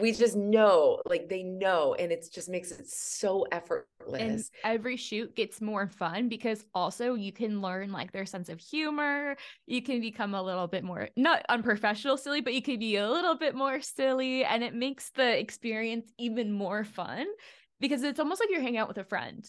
[0.00, 4.20] we just know like they know and it just makes it so effortless.
[4.20, 8.58] and every shoot gets more fun because also you can learn like their sense of
[8.58, 9.36] humor.
[9.66, 13.08] You can become a little bit more not unprofessional silly but you can be a
[13.08, 17.26] little bit more silly and it makes the experience even more fun
[17.80, 19.48] because it's almost like you're hanging out with a friend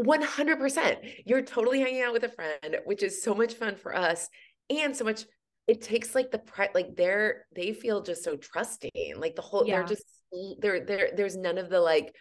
[0.00, 0.96] 100%.
[1.26, 4.28] You're totally hanging out with a friend, which is so much fun for us
[4.70, 5.24] and so much
[5.66, 9.14] it takes like the pre like they're they feel just so trusting.
[9.16, 9.76] Like the whole yeah.
[9.76, 10.04] they're just
[10.60, 12.14] they're there there's none of the like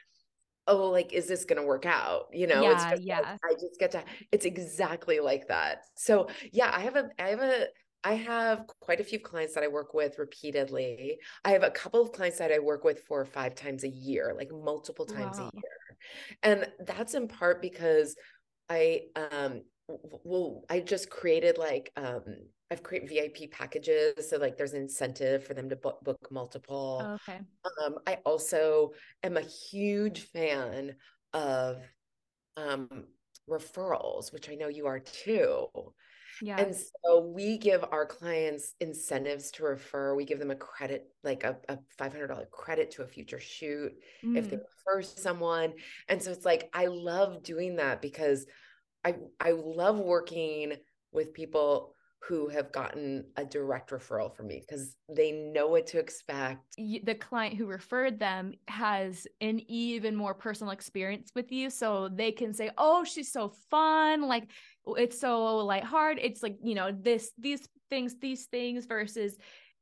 [0.67, 3.39] oh like is this going to work out you know yeah, it's just yeah like,
[3.43, 7.41] i just get to it's exactly like that so yeah i have a i have
[7.41, 7.65] a
[8.05, 11.17] I have quite a few clients that I work with repeatedly.
[11.45, 13.89] I have a couple of clients that I work with four or five times a
[13.89, 15.45] year, like multiple times wow.
[15.45, 15.63] a year.
[16.41, 18.15] And that's in part because
[18.69, 19.63] I um
[20.23, 22.23] well I just created like um
[22.71, 27.01] I've created VIP packages so like there's an incentive for them to book, book multiple.
[27.05, 27.39] Oh, okay.
[27.85, 28.91] Um I also
[29.23, 30.95] am a huge fan
[31.33, 31.81] of
[32.57, 33.05] um
[33.49, 35.67] referrals, which I know you are too.
[36.43, 36.59] Yeah.
[36.59, 40.13] And so we give our clients incentives to refer.
[40.13, 44.37] We give them a credit, like a, a $500 credit to a future shoot mm.
[44.37, 44.63] if they mm.
[44.85, 45.71] refer someone.
[46.09, 48.45] And so it's like, I love doing that because
[49.05, 50.73] I, I love working
[51.13, 51.93] with people
[52.27, 56.75] who have gotten a direct referral from me because they know what to expect.
[56.77, 61.69] The client who referred them has an even more personal experience with you.
[61.69, 64.21] So they can say, Oh, she's so fun.
[64.21, 64.49] Like
[64.87, 66.19] it's so light hard.
[66.21, 69.37] It's like, you know, this, these things, these things versus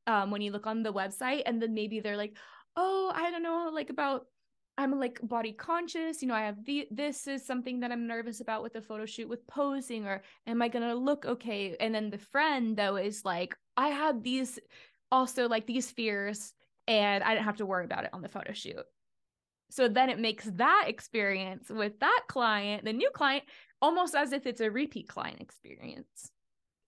[0.07, 2.37] um, when you look on the website and then maybe they're like,
[2.75, 4.25] Oh, I don't know, like about
[4.77, 6.21] I'm like body conscious.
[6.21, 9.05] You know, I have the this is something that I'm nervous about with the photo
[9.05, 11.75] shoot with posing, or am I gonna look okay?
[11.79, 14.59] And then the friend though is like, I had these
[15.11, 16.53] also like these fears,
[16.87, 18.83] and I didn't have to worry about it on the photo shoot.
[19.71, 23.43] So then it makes that experience with that client, the new client,
[23.81, 26.31] almost as if it's a repeat client experience.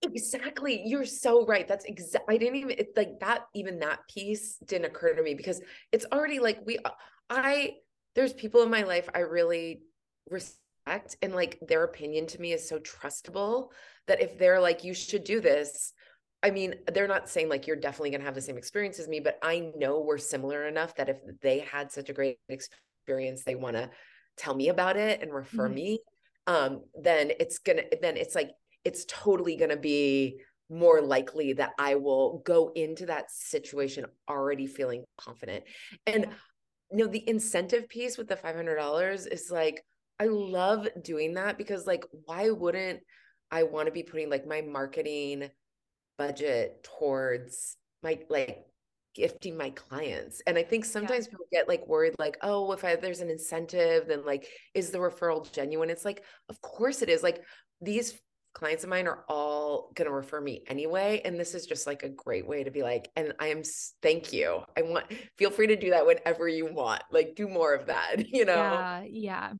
[0.02, 0.82] Exactly.
[0.84, 1.66] You're so right.
[1.66, 5.34] That's exactly, I didn't even, it's like that, even that piece didn't occur to me
[5.34, 6.90] because it's already like we, uh,
[7.30, 7.76] I
[8.14, 9.80] there's people in my life I really
[10.30, 13.70] respect and like their opinion to me is so trustable
[14.06, 15.92] that if they're like you should do this
[16.44, 19.08] I mean, they're not saying like you're definitely going to have the same experience as
[19.08, 23.42] me, but I know we're similar enough that if they had such a great experience,
[23.44, 23.90] they want to
[24.36, 25.74] tell me about it and refer mm-hmm.
[25.74, 25.98] me.
[26.46, 28.50] um, then it's gonna then it's like
[28.84, 35.04] it's totally gonna be more likely that I will go into that situation already feeling
[35.16, 35.64] confident.
[36.06, 36.26] And
[36.90, 39.82] you know, the incentive piece with the $500 is like,
[40.20, 43.00] I love doing that because, like, why wouldn't
[43.50, 45.50] I want to be putting like my marketing
[46.18, 48.64] budget towards my like
[49.14, 50.42] gifting my clients?
[50.46, 51.30] And I think sometimes yeah.
[51.30, 54.98] people get like worried, like, oh, if I, there's an incentive, then like, is the
[54.98, 55.90] referral genuine?
[55.90, 57.22] It's like, of course it is.
[57.22, 57.44] Like,
[57.80, 58.20] these
[58.54, 62.04] clients of mine are all going to refer me anyway and this is just like
[62.04, 63.62] a great way to be like and i am
[64.00, 65.04] thank you i want
[65.36, 68.54] feel free to do that whenever you want like do more of that you know
[68.54, 69.52] yeah yeah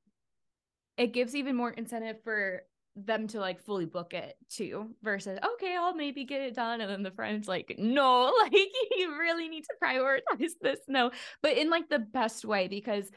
[0.96, 2.62] it gives even more incentive for
[2.96, 6.88] them to like fully book it too versus okay i'll maybe get it done and
[6.88, 11.10] then the friend's like no like you really need to prioritize this no
[11.42, 13.10] but in like the best way because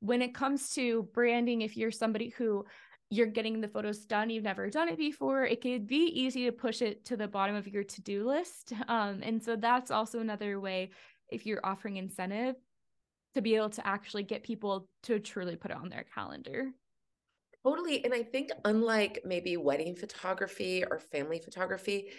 [0.00, 2.64] when it comes to branding if you're somebody who
[3.12, 6.50] you're getting the photos done, you've never done it before, it could be easy to
[6.50, 8.72] push it to the bottom of your to do list.
[8.88, 10.90] Um, and so that's also another way
[11.28, 12.56] if you're offering incentive
[13.34, 16.70] to be able to actually get people to truly put it on their calendar.
[17.64, 18.04] Totally.
[18.04, 22.10] And I think, unlike maybe wedding photography or family photography,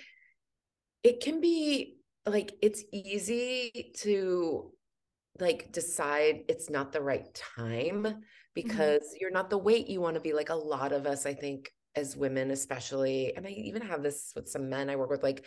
[1.04, 4.72] it can be like it's easy to
[5.40, 8.24] like decide it's not the right time
[8.56, 8.70] Mm-hmm.
[8.70, 9.18] because mm-hmm.
[9.20, 11.72] you're not the weight you want to be like a lot of us i think
[11.96, 15.44] as women especially and i even have this with some men i work with like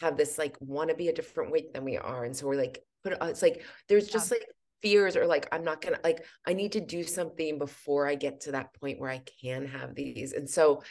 [0.00, 2.56] have this like want to be a different weight than we are and so we're
[2.56, 4.38] like but it's like there's just yeah.
[4.38, 4.48] like
[4.80, 8.40] fears or like i'm not gonna like i need to do something before i get
[8.40, 10.82] to that point where i can have these and so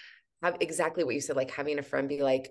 [0.44, 2.50] have exactly what you said like having a friend be like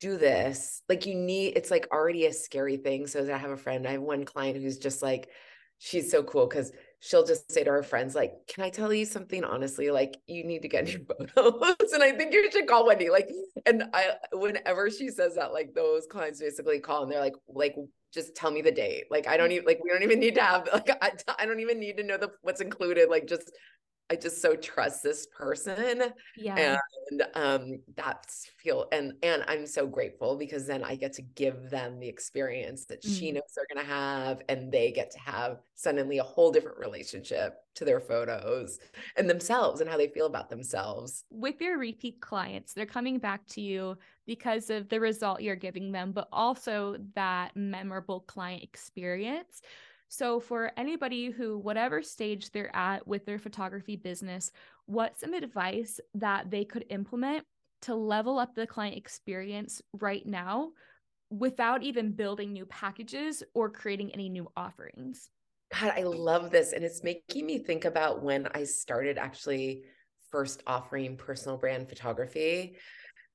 [0.00, 3.50] do this like you need it's like already a scary thing so that i have
[3.50, 5.28] a friend i have one client who's just like
[5.78, 9.04] she's so cool because she'll just say to her friends, like, can I tell you
[9.04, 9.90] something honestly?
[9.90, 11.04] Like, you need to get new
[11.36, 11.92] photos.
[11.92, 13.10] and I think you should call Wendy.
[13.10, 13.28] Like,
[13.66, 17.76] and I whenever she says that, like those clients basically call and they're like, like,
[18.14, 19.04] just tell me the date.
[19.10, 19.54] Like, I don't mm.
[19.54, 22.02] even like we don't even need to have like I, I don't even need to
[22.02, 23.10] know the what's included.
[23.10, 23.50] Like, just
[24.10, 26.12] I just so trust this person.
[26.36, 26.78] Yeah.
[27.10, 31.70] And um that's feel and and I'm so grateful because then I get to give
[31.70, 33.18] them the experience that mm.
[33.18, 37.56] she knows they're gonna have and they get to have suddenly a whole different relationship
[37.76, 38.78] to their photos
[39.16, 41.24] and themselves and how they feel about themselves.
[41.30, 45.92] With your repeat clients, they're coming back to you because of the result you're giving
[45.92, 49.62] them, but also that memorable client experience.
[50.08, 54.52] So, for anybody who, whatever stage they're at with their photography business,
[54.86, 57.44] what's some advice that they could implement
[57.82, 60.70] to level up the client experience right now
[61.30, 65.30] without even building new packages or creating any new offerings?
[65.72, 66.72] God, I love this.
[66.72, 69.82] And it's making me think about when I started actually
[70.30, 72.76] first offering personal brand photography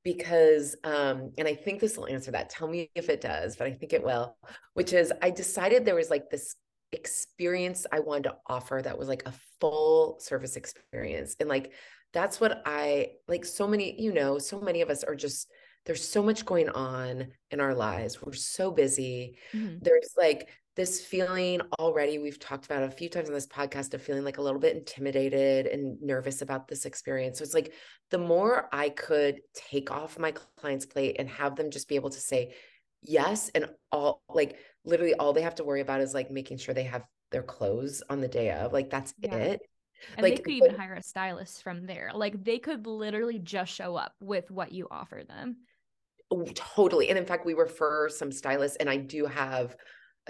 [0.03, 3.67] because um and i think this will answer that tell me if it does but
[3.67, 4.37] i think it will
[4.73, 6.55] which is i decided there was like this
[6.91, 11.35] experience I wanted to offer that was like a full service experience.
[11.39, 11.73] And like
[12.13, 15.51] that's what I like so many, you know, so many of us are just
[15.85, 18.21] there's so much going on in our lives.
[18.21, 19.37] We're so busy.
[19.53, 19.77] Mm-hmm.
[19.81, 24.01] There's like this feeling already we've talked about a few times on this podcast of
[24.01, 27.39] feeling like a little bit intimidated and nervous about this experience.
[27.39, 27.73] So it's like
[28.11, 32.11] the more I could take off my client's plate and have them just be able
[32.11, 32.53] to say
[33.01, 36.73] yes and all like literally all they have to worry about is like making sure
[36.73, 39.35] they have their clothes on the day of like that's yeah.
[39.35, 39.61] it
[40.15, 43.39] and like, they could even but, hire a stylist from there like they could literally
[43.39, 45.57] just show up with what you offer them
[46.31, 49.75] oh, totally and in fact we refer some stylists and i do have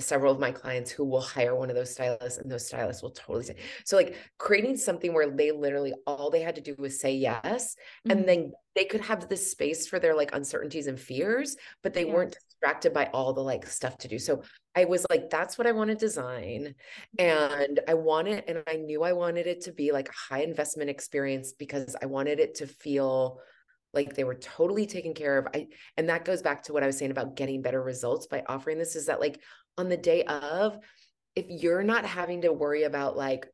[0.02, 3.12] several of my clients who will hire one of those stylists and those stylists will
[3.12, 7.00] totally say so like creating something where they literally all they had to do was
[7.00, 7.76] say yes
[8.08, 8.18] mm-hmm.
[8.18, 12.06] and then they could have this space for their like uncertainties and fears but they
[12.06, 12.14] yeah.
[12.14, 14.42] weren't distracted by all the like stuff to do so
[14.76, 16.74] i was like that's what i want to design
[17.18, 20.90] and i wanted and i knew i wanted it to be like a high investment
[20.90, 23.40] experience because i wanted it to feel
[23.94, 26.88] like they were totally taken care of i and that goes back to what i
[26.88, 29.42] was saying about getting better results by offering this is that like
[29.78, 30.78] on the day of
[31.36, 33.48] if you're not having to worry about like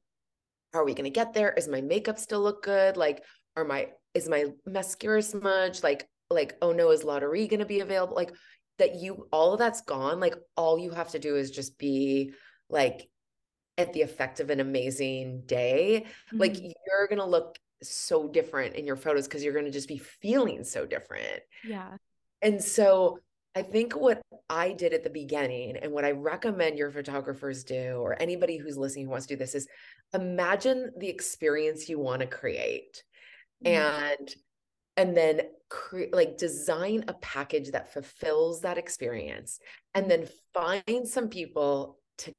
[0.75, 1.53] are we going to get there?
[1.53, 2.97] Is my makeup still look good?
[2.97, 3.23] Like
[3.55, 7.79] are my is my mascara smudge like like oh no is lottery going to be
[7.79, 8.15] available?
[8.15, 8.33] Like
[8.77, 12.33] that you all of that's gone like all you have to do is just be
[12.69, 13.07] like
[13.77, 16.05] at the effect of an amazing day.
[16.05, 16.37] Mm-hmm.
[16.37, 19.87] like you're going to look so different in your photos because you're going to just
[19.87, 21.41] be feeling so different.
[21.63, 21.97] Yeah.
[22.41, 23.19] And so
[23.55, 27.97] I think what I did at the beginning and what I recommend your photographers do,
[28.01, 29.67] or anybody who's listening who wants to do this, is
[30.13, 33.03] imagine the experience you want to create.
[33.63, 34.35] and
[34.97, 39.59] and then create like design a package that fulfills that experience
[39.93, 42.33] and then find some people to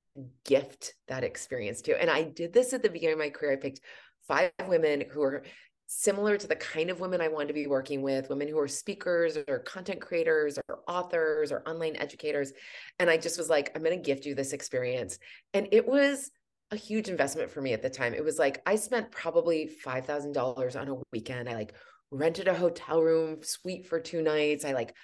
[0.45, 3.57] gift that experience to and i did this at the beginning of my career i
[3.57, 3.80] picked
[4.27, 5.43] five women who are
[5.87, 8.68] similar to the kind of women I wanted to be working with, women who are
[8.68, 12.53] speakers or content creators or authors or online educators.
[12.99, 15.18] And I just was like, I'm going to gift you this experience.
[15.55, 16.31] And it was
[16.72, 18.14] a huge investment for me at the time.
[18.14, 21.49] It was like I spent probably $5,000 on a weekend.
[21.49, 21.74] I like
[22.11, 24.64] rented a hotel room suite for two nights.
[24.64, 24.95] I like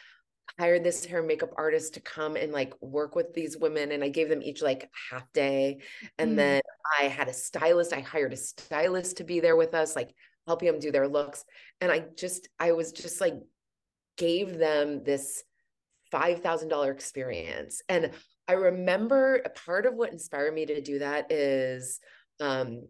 [0.58, 4.08] hired this hair makeup artist to come and like work with these women and I
[4.08, 5.78] gave them each like half day
[6.18, 6.36] and mm.
[6.36, 6.62] then
[7.00, 10.14] I had a stylist I hired a stylist to be there with us like
[10.46, 11.44] helping them do their looks.
[11.80, 13.34] And I just, I was just like,
[14.18, 15.42] gave them this
[16.12, 17.82] $5,000 experience.
[17.88, 18.10] And
[18.48, 22.00] I remember a part of what inspired me to do that is
[22.40, 22.86] um,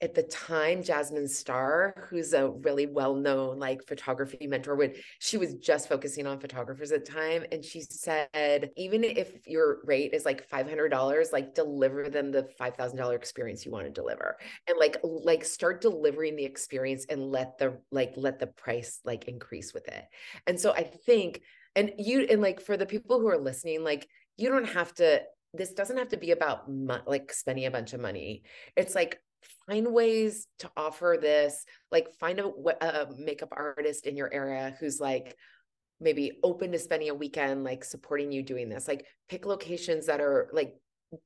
[0.00, 5.54] at the time jasmine star who's a really well-known like photography mentor would she was
[5.54, 10.24] just focusing on photographers at the time and she said even if your rate is
[10.24, 14.36] like $500 like deliver them the $5000 experience you want to deliver.
[14.68, 19.24] And like like start delivering the experience and let the like let the price like
[19.24, 20.04] increase with it.
[20.46, 21.42] And so i think
[21.76, 25.22] and you and like for the people who are listening like you don't have to
[25.54, 28.42] this doesn't have to be about mo- like spending a bunch of money.
[28.76, 29.18] It's like
[29.66, 32.46] find ways to offer this like find a,
[32.80, 35.36] a makeup artist in your area who's like
[36.00, 38.88] maybe open to spending a weekend like supporting you doing this.
[38.88, 40.74] Like pick locations that are like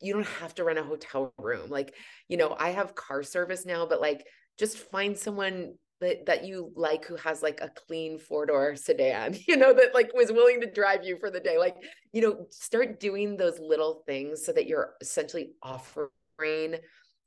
[0.00, 1.68] you don't have to rent a hotel room.
[1.68, 1.94] Like
[2.28, 4.26] you know i have car service now but like
[4.58, 9.36] just find someone that, that you like who has like a clean four door sedan
[9.48, 11.58] you know that like was willing to drive you for the day.
[11.58, 11.76] Like
[12.12, 16.76] you know start doing those little things so that you're essentially offering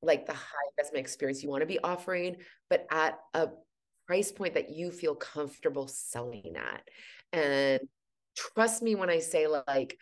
[0.01, 2.37] like the high investment experience you want to be offering,
[2.69, 3.49] but at a
[4.07, 6.83] price point that you feel comfortable selling at.
[7.33, 7.81] And
[8.35, 9.97] trust me when I say, like,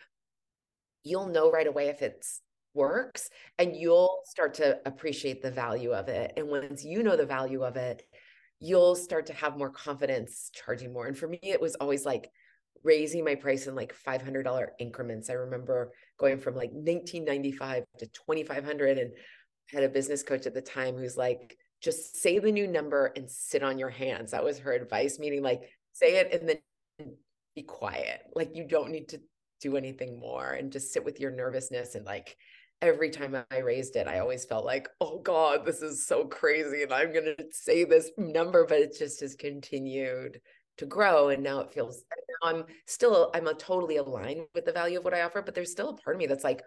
[1.02, 2.40] you'll know right away if it's
[2.74, 6.32] works and you'll start to appreciate the value of it.
[6.36, 8.02] And once you know the value of it,
[8.60, 11.06] you'll start to have more confidence charging more.
[11.06, 12.30] And for me, it was always like,
[12.84, 15.30] raising my price in like $500 increments.
[15.30, 19.12] I remember going from like 1995 to 2500 and
[19.70, 23.30] had a business coach at the time who's like, just say the new number and
[23.30, 24.30] sit on your hands.
[24.30, 25.62] That was her advice, meaning like
[25.92, 27.12] say it and then
[27.54, 28.22] be quiet.
[28.34, 29.20] Like you don't need to
[29.60, 31.94] do anything more and just sit with your nervousness.
[31.94, 32.36] And like
[32.80, 36.82] every time I raised it, I always felt like, oh God, this is so crazy.
[36.82, 40.40] And I'm going to say this number, but it just has continued
[40.78, 41.28] to grow.
[41.28, 42.02] And now it feels,
[42.42, 45.70] I'm still, I'm a totally aligned with the value of what I offer, but there's
[45.70, 46.62] still a part of me that's like,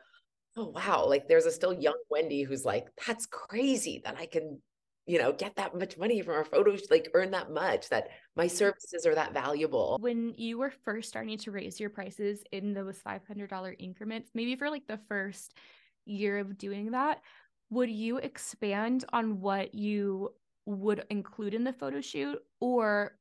[0.58, 4.60] oh wow like there's a still young wendy who's like that's crazy that i can
[5.08, 8.46] you know get that much money from our photos like earn that much that my
[8.46, 8.56] mm-hmm.
[8.56, 9.98] services are that valuable.
[10.00, 14.70] When you were first starting to raise your prices in those $500 increments maybe for
[14.70, 15.58] like the first
[16.06, 17.22] year of doing that
[17.70, 20.34] would you expand on what you
[20.66, 23.18] would include in the photo shoot or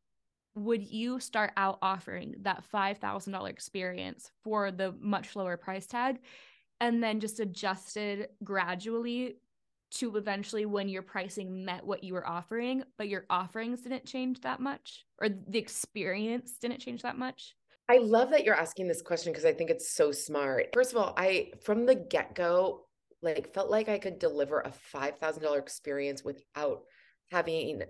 [0.54, 6.18] would you start out offering that $5000 experience for the much lower price tag
[6.80, 9.36] and then just adjusted gradually
[9.92, 14.40] to eventually when your pricing met what you were offering, but your offerings didn't change
[14.40, 17.54] that much or the experience didn't change that much?
[17.88, 20.70] I love that you're asking this question because I think it's so smart.
[20.74, 22.82] First of all, I from the get-go
[23.22, 26.82] like felt like I could deliver a $5,000 experience without
[27.30, 27.82] having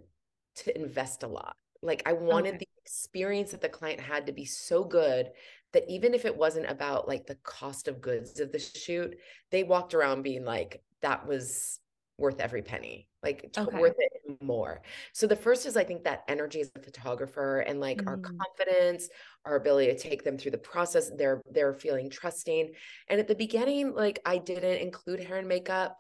[0.57, 1.57] to invest a lot.
[1.83, 2.59] Like I wanted okay.
[2.59, 5.31] the experience that the client had to be so good
[5.73, 9.17] that even if it wasn't about like the cost of goods of the shoot,
[9.51, 11.79] they walked around being like, that was
[12.19, 13.79] worth every penny, like okay.
[13.79, 14.81] worth it more.
[15.13, 18.07] So the first is I think that energy as a photographer and like mm.
[18.07, 19.09] our confidence,
[19.45, 22.73] our ability to take them through the process, they're they're feeling trusting.
[23.09, 25.99] And at the beginning, like I didn't include hair and makeup.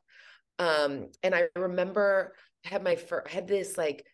[0.58, 4.06] Um, and I remember I had my first had this like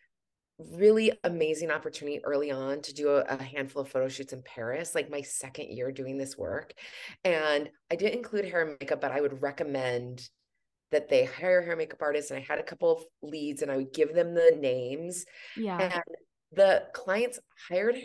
[0.59, 4.93] really amazing opportunity early on to do a, a, handful of photo shoots in Paris,
[4.93, 6.73] like my second year doing this work.
[7.23, 10.27] And I didn't include hair and makeup, but I would recommend
[10.91, 12.29] that they hire hair makeup artists.
[12.29, 15.25] And I had a couple of leads and I would give them the names.
[15.57, 15.77] Yeah.
[15.79, 16.03] And
[16.51, 17.97] the clients hired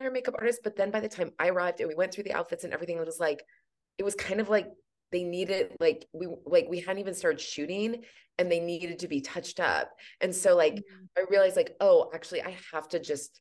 [0.00, 0.60] hair makeup artists.
[0.64, 2.96] But then by the time I arrived and we went through the outfits and everything,
[2.96, 3.42] it was like,
[3.98, 4.66] it was kind of like
[5.12, 8.02] they needed like we like we hadn't even started shooting
[8.38, 9.90] and they needed to be touched up
[10.20, 11.04] and so like mm-hmm.
[11.18, 13.40] i realized like oh actually i have to just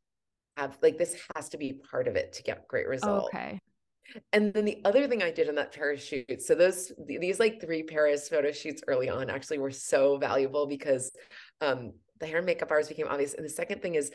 [0.57, 3.59] have like this has to be part of it to get great results okay
[4.33, 7.61] and then the other thing I did on that Paris shoot, so those these like
[7.61, 11.11] three Paris photo shoots early on actually were so valuable because
[11.61, 13.33] um, the hair and makeup hours became obvious.
[13.33, 14.11] And the second thing is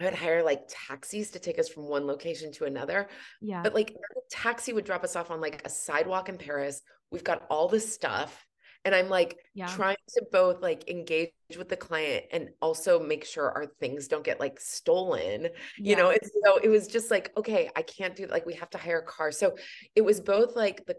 [0.00, 3.08] I would hire like taxis to take us from one location to another.
[3.40, 3.62] Yeah.
[3.62, 3.96] But like
[4.30, 6.82] taxi would drop us off on like a sidewalk in Paris.
[7.10, 8.46] We've got all this stuff.
[8.84, 9.66] And I'm like Yeah.
[9.66, 14.22] trying to both like engage with the client and also make sure our things don't
[14.22, 16.10] get like stolen, you know?
[16.10, 19.00] And so it was just like, okay, I can't do like we have to hire
[19.00, 19.32] a car.
[19.32, 19.56] So
[19.96, 20.94] it was both like the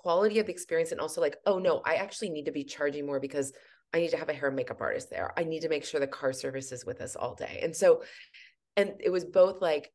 [0.00, 3.04] quality of the experience and also like, oh no, I actually need to be charging
[3.04, 3.52] more because
[3.92, 5.32] I need to have a hair and makeup artist there.
[5.36, 7.60] I need to make sure the car service is with us all day.
[7.62, 8.02] And so,
[8.76, 9.92] and it was both like,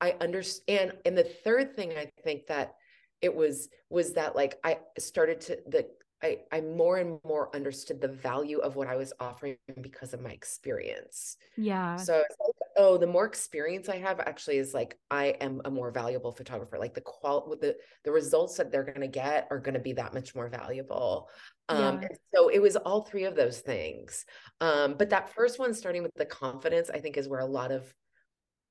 [0.00, 0.92] I understand.
[1.06, 2.74] And the third thing I think that
[3.22, 5.86] it was, was that like I started to, the,
[6.22, 10.20] I, I more and more understood the value of what I was offering because of
[10.20, 11.36] my experience.
[11.56, 11.96] Yeah.
[11.96, 15.90] So like, oh, the more experience I have actually is like I am a more
[15.92, 16.78] valuable photographer.
[16.78, 20.12] Like the qual with the the results that they're gonna get are gonna be that
[20.14, 21.28] much more valuable.
[21.68, 22.08] Um, Yeah.
[22.34, 24.24] so it was all three of those things.
[24.60, 27.70] Um, but that first one, starting with the confidence, I think is where a lot
[27.70, 27.94] of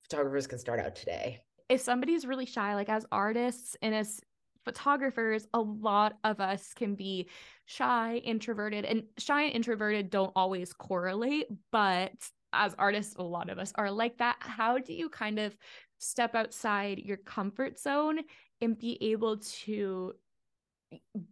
[0.03, 1.41] photographers can start out today.
[1.69, 4.21] if somebody's really shy, like as artists and as
[4.67, 7.29] photographers, a lot of us can be
[7.65, 12.11] shy, introverted, and shy and introverted don't always correlate, but
[12.51, 14.35] as artists, a lot of us are like that.
[14.39, 15.55] How do you kind of
[15.99, 18.19] step outside your comfort zone
[18.59, 20.13] and be able to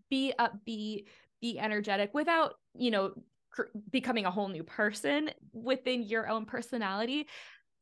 [0.09, 1.07] be upbeat, be
[1.41, 3.11] be energetic without, you know,
[3.51, 7.27] cr- becoming a whole new person within your own personality?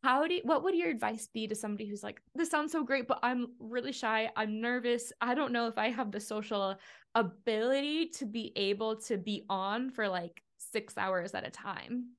[0.04, 2.84] How do you, what would your advice be to somebody who's like this sounds so
[2.84, 6.76] great but i'm really shy i'm nervous i don't know if i have the social
[7.16, 12.10] ability to be able to be on for like six hours at a time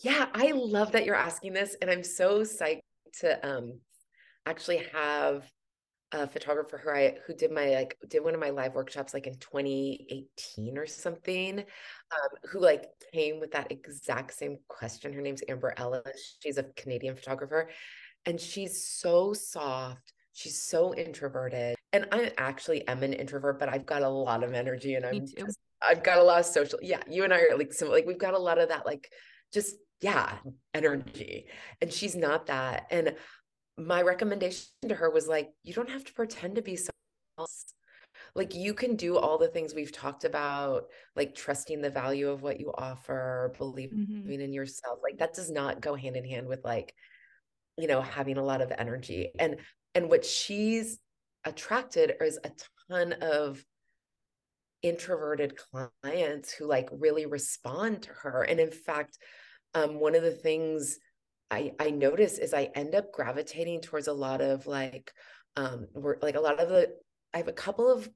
[0.00, 2.80] Yeah, I love that you're asking this, and I'm so psyched
[3.20, 3.80] to um
[4.46, 5.44] actually have
[6.12, 9.26] a photographer who I who did my like did one of my live workshops like
[9.26, 15.12] in 2018 or something, um, who like came with that exact same question.
[15.12, 16.36] Her name's Amber Ellis.
[16.42, 17.70] She's a Canadian photographer,
[18.26, 20.12] and she's so soft.
[20.34, 24.52] She's so introverted, and I actually am an introvert, but I've got a lot of
[24.52, 26.78] energy, and I'm just I've got a lot of social.
[26.82, 27.96] Yeah, you and I are like similar.
[27.96, 29.10] Like we've got a lot of that, like
[29.52, 30.38] just yeah,
[30.74, 31.46] energy,
[31.80, 33.14] and she's not that, and
[33.78, 36.92] my recommendation to her was like, you don't have to pretend to be someone
[37.38, 37.72] else.
[38.34, 42.42] Like you can do all the things we've talked about, like trusting the value of
[42.42, 44.40] what you offer, believing Mhm.
[44.40, 45.00] in yourself.
[45.02, 46.94] Like that does not go hand in hand with like,
[47.78, 49.32] you know, having a lot of energy.
[49.38, 49.60] And
[49.94, 50.98] and what she's
[51.44, 52.52] attracted is a
[52.90, 53.64] ton of
[54.82, 58.42] introverted clients who like really respond to her.
[58.42, 59.18] And in fact,
[59.74, 60.98] um, one of the things
[61.52, 65.12] I I notice is I end up gravitating towards a lot of like
[65.56, 66.94] um work like a lot of the
[67.34, 68.08] I have a couple of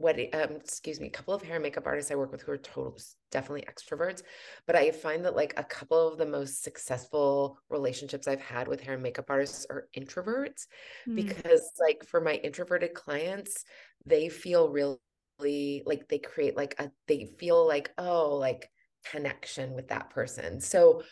[0.00, 2.52] wedding um excuse me a couple of hair and makeup artists I work with who
[2.52, 2.96] are total
[3.32, 4.22] definitely extroverts
[4.66, 8.80] but I find that like a couple of the most successful relationships I've had with
[8.80, 10.66] hair and makeup artists are introverts
[11.08, 11.16] Mm.
[11.16, 13.64] because like for my introverted clients
[14.06, 18.68] they feel really like they create like a they feel like oh like
[19.10, 21.02] connection with that person so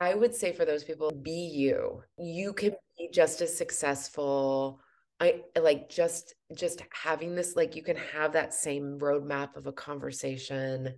[0.00, 2.02] I would say for those people, be you.
[2.18, 4.80] You can be just as successful.
[5.20, 9.72] I like just just having this, like you can have that same roadmap of a
[9.72, 10.94] conversation.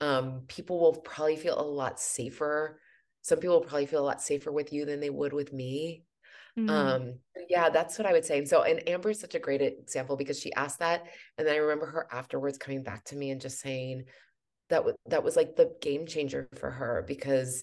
[0.00, 2.80] Um, people will probably feel a lot safer.
[3.22, 6.02] Some people will probably feel a lot safer with you than they would with me.
[6.58, 6.70] Mhm.
[6.70, 8.38] Um, yeah, that's what I would say.
[8.38, 11.04] And so, and Amber is such a great example because she asked that,
[11.38, 14.06] and then I remember her afterwards coming back to me and just saying
[14.70, 17.62] that was that was like the game changer for her because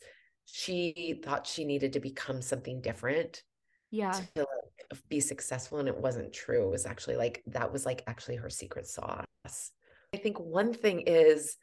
[0.49, 3.43] she thought she needed to become something different
[3.91, 6.67] yeah to like, be successful, and it wasn't true.
[6.67, 9.71] It was actually like that was like actually her secret sauce.
[10.13, 11.57] I think one thing is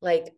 [0.00, 0.32] like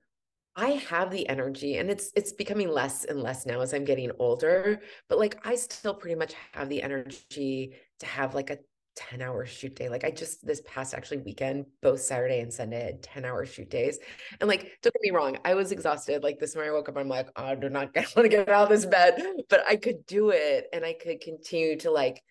[0.54, 4.10] I have the energy and it's it's becoming less and less now as I'm getting
[4.18, 8.58] older, but like I still pretty much have the energy to have like a
[8.96, 9.88] 10 hour shoot day.
[9.88, 13.70] Like I just this past actually weekend, both Saturday and Sunday had 10 hour shoot
[13.70, 13.98] days.
[14.40, 16.22] And like, don't get me wrong, I was exhausted.
[16.22, 18.48] Like this morning I woke up, I'm like, oh, I do not want to get
[18.48, 22.22] out of this bed, but I could do it and I could continue to like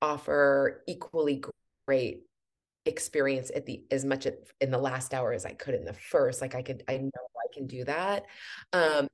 [0.00, 1.42] offer equally
[1.86, 2.22] great
[2.84, 4.26] experience at the as much
[4.60, 6.40] in the last hour as I could in the first.
[6.40, 8.24] Like I could, I know I can do that.
[8.72, 9.08] Um,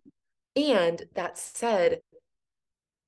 [0.57, 2.01] and that said,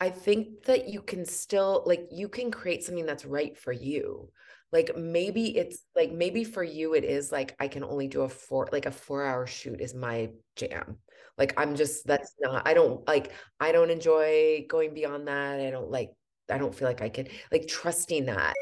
[0.00, 4.30] I think that you can still like you can create something that's right for you.
[4.72, 8.28] Like maybe it's like maybe for you it is like I can only do a
[8.28, 10.96] four like a four hour shoot is my jam.
[11.36, 15.60] Like I'm just that's not I don't like I don't enjoy going beyond that.
[15.60, 16.10] I don't like
[16.50, 18.54] I don't feel like I can like trusting that.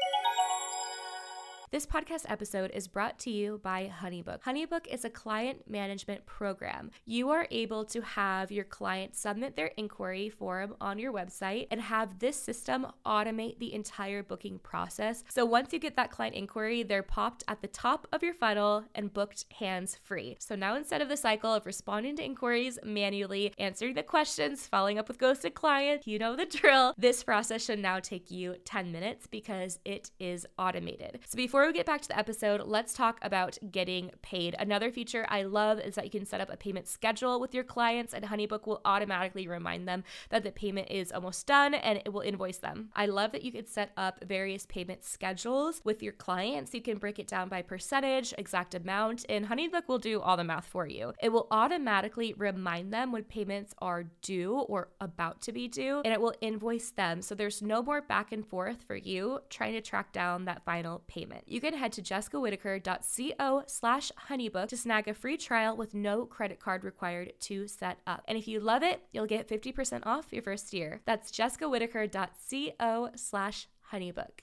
[1.71, 4.41] This podcast episode is brought to you by Honeybook.
[4.41, 6.89] Honeybook is a client management program.
[7.05, 11.79] You are able to have your client submit their inquiry form on your website and
[11.79, 15.23] have this system automate the entire booking process.
[15.29, 18.85] So once you get that client inquiry, they're popped at the top of your funnel
[18.95, 20.37] and booked hands free.
[20.39, 24.97] So now instead of the cycle of responding to inquiries manually, answering the questions, following
[24.97, 26.95] up with ghosted clients, you know the drill.
[26.97, 31.19] This process should now take you 10 minutes because it is automated.
[31.27, 34.55] So before we get back to the episode, let's talk about getting paid.
[34.59, 37.63] Another feature I love is that you can set up a payment schedule with your
[37.63, 42.13] clients, and Honeybook will automatically remind them that the payment is almost done and it
[42.13, 42.89] will invoice them.
[42.95, 46.73] I love that you can set up various payment schedules with your clients.
[46.73, 50.43] You can break it down by percentage, exact amount, and Honeybook will do all the
[50.43, 51.13] math for you.
[51.21, 56.13] It will automatically remind them when payments are due or about to be due, and
[56.13, 57.21] it will invoice them.
[57.21, 61.01] So there's no more back and forth for you trying to track down that final
[61.07, 61.43] payment.
[61.49, 66.59] You can head to jessicawhitaker.co slash honeybook to snag a free trial with no credit
[66.59, 68.23] card required to set up.
[68.27, 71.01] And if you love it, you'll get 50% off your first year.
[71.05, 74.41] That's jessicawhitaker.co slash honeybook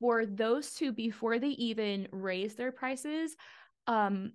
[0.00, 3.36] for those two before they even raise their prices
[3.86, 4.32] um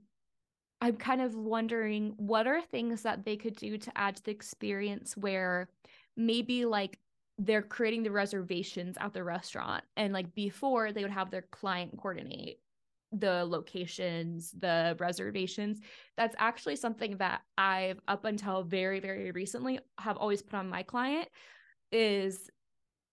[0.82, 4.32] i'm kind of wondering what are things that they could do to add to the
[4.32, 5.70] experience where
[6.18, 6.98] maybe like
[7.44, 11.92] they're creating the reservations at the restaurant and like before they would have their client
[11.98, 12.60] coordinate
[13.14, 15.80] the locations the reservations
[16.16, 20.84] that's actually something that i've up until very very recently have always put on my
[20.84, 21.28] client
[21.92, 22.50] is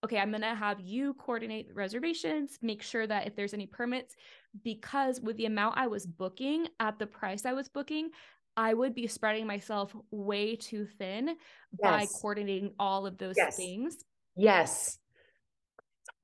[0.05, 4.15] okay i'm going to have you coordinate reservations make sure that if there's any permits
[4.63, 8.09] because with the amount i was booking at the price i was booking
[8.57, 11.37] I would be spreading myself way too thin yes.
[11.79, 13.55] by coordinating all of those yes.
[13.55, 14.03] things.
[14.35, 14.97] Yes.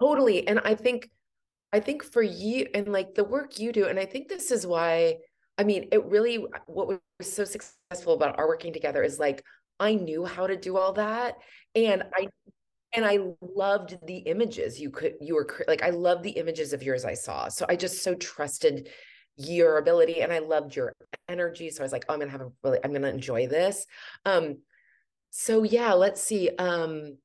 [0.02, 0.48] Totally.
[0.48, 1.10] And I think
[1.74, 4.68] I think for you and like the work you do and I think this is
[4.68, 5.18] why
[5.58, 7.00] I mean it really what was
[7.34, 9.44] so successful about our working together is like
[9.80, 11.36] I knew how to do all that
[11.76, 12.28] and I
[12.94, 16.84] and I loved the images you could you were like I loved the images of
[16.84, 17.50] yours I saw.
[17.50, 18.90] So I just so trusted
[19.38, 20.94] your ability and I loved your
[21.30, 23.86] energy so I was like oh, I'm to have a really I'm to enjoy this.
[24.26, 24.58] Um
[25.32, 27.18] so yeah, let's see um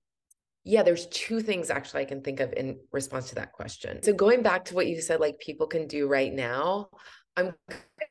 [0.64, 4.02] yeah, there's two things actually I can think of in response to that question.
[4.02, 6.88] So going back to what you said, like people can do right now,
[7.36, 7.54] I'm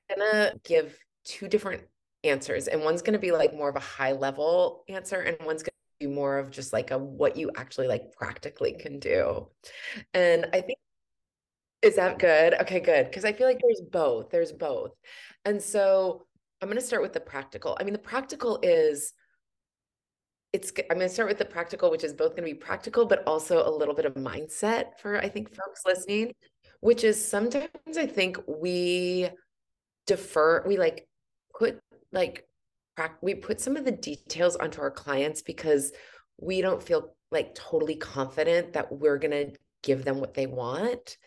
[0.10, 1.84] gonna give two different
[2.24, 5.72] answers, and one's gonna be like more of a high level answer, and one's gonna
[6.00, 9.48] be more of just like a what you actually like practically can do.
[10.14, 10.80] And I think
[11.82, 12.56] is that good?
[12.62, 13.06] Okay, good.
[13.06, 14.30] Because I feel like there's both.
[14.32, 14.92] There's both.
[15.46, 16.26] And so
[16.62, 17.78] I'm to start with the practical.
[17.80, 19.14] I mean, the practical is
[20.54, 23.06] it's i'm going to start with the practical which is both going to be practical
[23.06, 26.34] but also a little bit of mindset for i think folks listening
[26.82, 29.30] which is sometimes i think we
[30.08, 31.08] defer we like
[31.58, 31.80] put
[32.12, 32.46] like
[33.22, 35.92] we put some of the details onto our clients because
[36.38, 41.18] we don't feel like totally confident that we're going to give them what they want.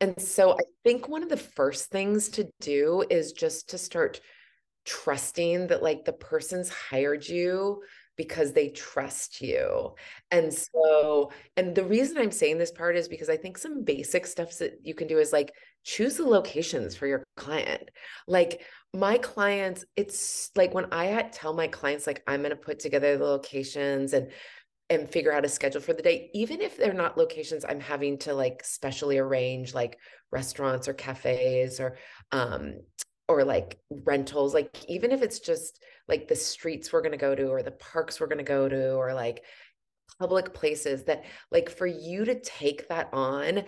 [0.00, 4.20] And so i think one of the first things to do is just to start
[4.84, 7.82] trusting that like the person's hired you
[8.16, 9.94] because they trust you.
[10.30, 14.26] And so, and the reason I'm saying this part is because I think some basic
[14.26, 15.52] stuff that you can do is like
[15.84, 17.90] choose the locations for your client.
[18.26, 18.62] Like
[18.92, 23.18] my clients, it's like when I tell my clients, like, I'm going to put together
[23.18, 24.30] the locations and
[24.90, 28.18] and figure out a schedule for the day even if they're not locations i'm having
[28.18, 29.98] to like specially arrange like
[30.30, 31.96] restaurants or cafes or
[32.32, 32.74] um
[33.28, 37.34] or like rentals like even if it's just like the streets we're going to go
[37.34, 39.42] to or the parks we're going to go to or like
[40.18, 43.64] public places that like for you to take that on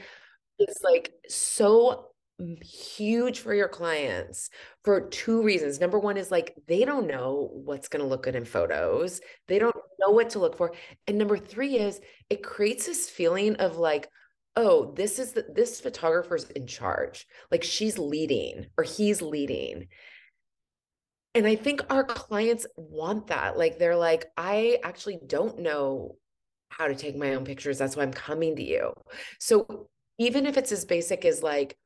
[0.59, 2.09] it's like so
[2.41, 4.51] mm, huge for your clients
[4.85, 5.81] for two reasons.
[5.81, 9.59] Number one is like they don't know what's going to look good in photos, they
[9.59, 10.73] don't know what to look for.
[11.07, 12.01] And number three is
[12.31, 14.09] it creates this feeling of like,
[14.57, 17.27] oh, this is the, this photographer's in charge.
[17.51, 19.89] Like she's leading or he's leading.
[21.35, 23.59] And I think our clients want that.
[23.59, 26.17] Like they're like, I actually don't know
[26.71, 27.77] how to take my own pictures.
[27.77, 28.95] That's why I'm coming to you.
[29.39, 29.89] So
[30.19, 31.77] even if it's as basic as like,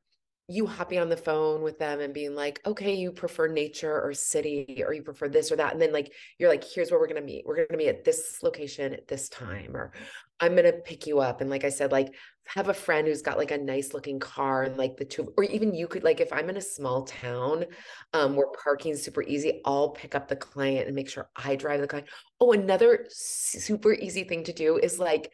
[0.47, 4.13] you hopping on the phone with them and being like, okay, you prefer nature or
[4.13, 5.71] city, or you prefer this or that.
[5.71, 7.45] And then like, you're like, here's where we're going to meet.
[7.45, 9.93] We're going to meet at this location at this time, or
[10.41, 11.39] I'm going to pick you up.
[11.39, 12.13] And like I said, like
[12.47, 15.43] have a friend who's got like a nice looking car and like the two, or
[15.45, 17.65] even you could like, if I'm in a small town
[18.13, 21.79] um, where parking's super easy, I'll pick up the client and make sure I drive
[21.79, 22.09] the client.
[22.39, 25.31] Oh, another super easy thing to do is like,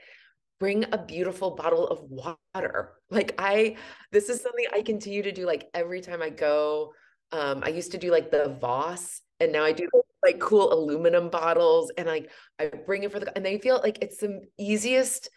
[0.60, 2.94] bring a beautiful bottle of water.
[3.10, 3.78] Like I,
[4.12, 6.94] this is something I continue to do like every time I go.
[7.32, 9.88] Um, I used to do like the Voss and now I do
[10.28, 14.00] like cool aluminum bottles and like I bring it for the and they feel like
[14.02, 15.30] it's the easiest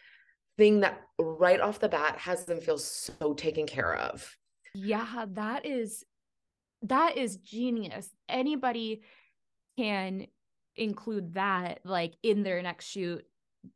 [0.58, 4.36] thing that right off the bat has them feel so taken care of.
[4.74, 6.04] Yeah, that is
[6.82, 8.08] that is genius.
[8.28, 9.02] Anybody
[9.78, 10.26] can
[10.76, 13.24] include that like in their next shoot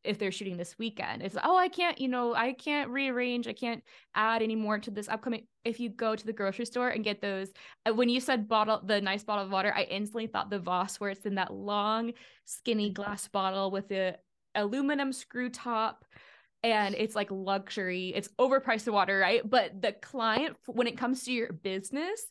[0.02, 1.22] if they're shooting this weekend.
[1.22, 3.82] It's oh, I can't, you know, I can't rearrange, I can't
[4.14, 5.46] add any more to this upcoming.
[5.64, 7.52] If you go to the grocery store and get those,
[7.86, 11.00] uh, when you said bottle, the nice bottle of water, I instantly thought the Voss,
[11.00, 12.12] where it's in that long,
[12.44, 14.16] skinny glass bottle with the
[14.54, 16.04] aluminum screw top.
[16.62, 18.14] And it's like luxury.
[18.16, 19.42] It's overpriced water, right?
[19.48, 22.24] But the client, when it comes to your business,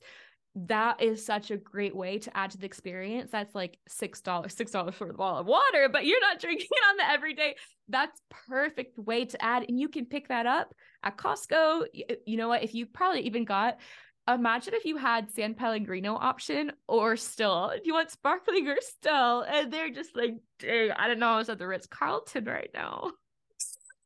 [0.56, 3.32] that is such a great way to add to the experience.
[3.32, 6.68] That's like six dollars, six dollars for the bottle of water, but you're not drinking
[6.70, 7.56] it on the everyday.
[7.89, 10.74] That's perfect way to add, and you can pick that up
[11.04, 11.86] at Costco.
[12.26, 12.64] You know what?
[12.64, 13.80] If you probably even got,
[14.28, 19.41] imagine if you had San Pellegrino option or still, if you want sparkling or still,
[19.41, 22.70] and they're just like, dang, I don't know, I was at the Ritz Carlton right
[22.74, 23.12] now.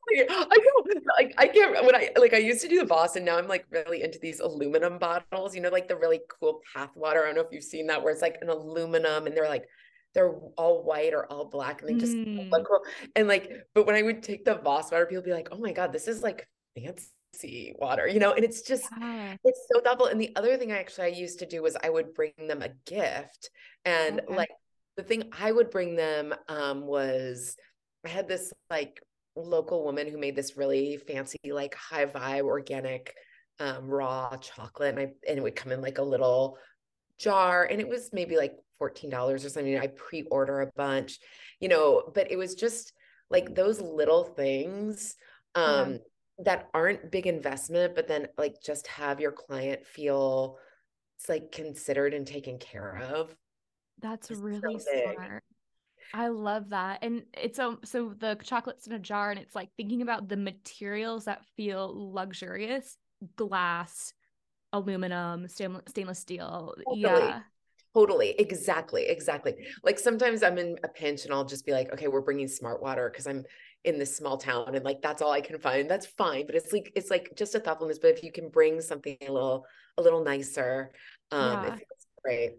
[0.09, 3.25] I know, like I can't when I like I used to do the Voss and
[3.25, 6.91] now I'm like really into these aluminum bottles, you know, like the really cool path
[6.95, 7.23] water.
[7.23, 9.65] I don't know if you've seen that where it's like an aluminum and they're like
[10.13, 12.49] they're all white or all black and they just mm.
[12.49, 12.81] look cool.
[13.15, 15.71] And like, but when I would take the Voss water, people be like, oh my
[15.71, 19.35] God, this is like fancy water, you know, and it's just yeah.
[19.43, 20.07] it's so thoughtful.
[20.07, 22.61] And the other thing I actually I used to do was I would bring them
[22.61, 23.49] a gift.
[23.85, 24.35] And okay.
[24.35, 24.49] like
[24.95, 27.55] the thing I would bring them um was
[28.05, 28.99] I had this like
[29.37, 33.15] local woman who made this really fancy, like high vibe organic
[33.59, 34.97] um, raw chocolate.
[34.97, 36.57] And I and it would come in like a little
[37.19, 39.77] jar and it was maybe like $14 or something.
[39.77, 41.19] I pre-order a bunch,
[41.59, 42.93] you know, but it was just
[43.29, 45.15] like those little things
[45.55, 45.97] um yeah.
[46.45, 50.57] that aren't big investment, but then like just have your client feel
[51.17, 53.35] it's like considered and taken care of.
[53.99, 55.43] That's really so smart.
[56.13, 56.99] I love that.
[57.01, 60.37] And it's um so the chocolate's in a jar and it's like thinking about the
[60.37, 62.97] materials that feel luxurious,
[63.35, 64.13] glass,
[64.73, 66.75] aluminum, stainless steel.
[66.85, 67.01] Totally.
[67.01, 67.39] Yeah.
[67.93, 68.29] Totally.
[68.39, 69.07] Exactly.
[69.07, 69.55] Exactly.
[69.83, 72.81] Like sometimes I'm in a pinch and I'll just be like, okay, we're bringing smart
[72.81, 73.43] water because I'm
[73.85, 75.89] in this small town and like that's all I can find.
[75.89, 76.45] That's fine.
[76.45, 77.99] But it's like it's like just a thoughtfulness.
[77.99, 79.65] But if you can bring something a little
[79.97, 80.91] a little nicer,
[81.31, 81.75] um, yeah.
[82.23, 82.53] Great.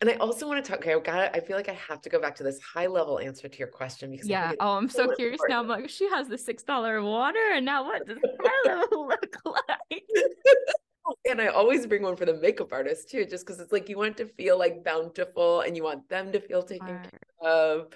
[0.00, 0.80] And I also want to talk.
[0.80, 1.34] Okay, I got.
[1.34, 3.68] I feel like I have to go back to this high level answer to your
[3.68, 4.52] question because yeah.
[4.60, 5.60] Oh, I'm so, curious now.
[5.60, 9.36] I'm like, she has the six dollar water, and now what does high level look
[9.44, 10.02] like?
[11.28, 13.96] and I always bring one for the makeup artist too, just because it's like you
[13.96, 17.10] want to feel like bountiful, and you want them to feel taken right.
[17.10, 17.86] care of.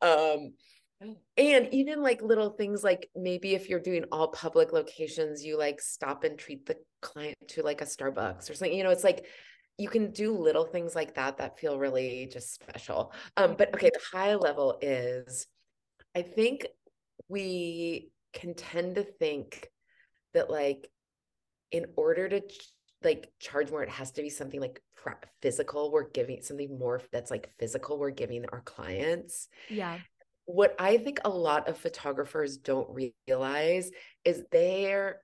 [0.00, 0.52] Um,
[1.36, 5.80] and even like little things like maybe if you're doing all public locations you like
[5.80, 9.24] stop and treat the client to like a starbucks or something you know it's like
[9.78, 13.12] you can do little things like that that feel really just special.
[13.36, 15.46] Um, but okay, the high level is
[16.14, 16.66] I think
[17.28, 19.68] we can tend to think
[20.34, 20.88] that like
[21.70, 22.72] in order to ch-
[23.04, 24.82] like charge more, it has to be something like
[25.40, 25.92] physical.
[25.92, 27.98] We're giving something more that's like physical.
[27.98, 29.48] We're giving our clients.
[29.68, 29.98] Yeah.
[30.46, 32.88] What I think a lot of photographers don't
[33.28, 33.90] realize
[34.24, 35.20] is they're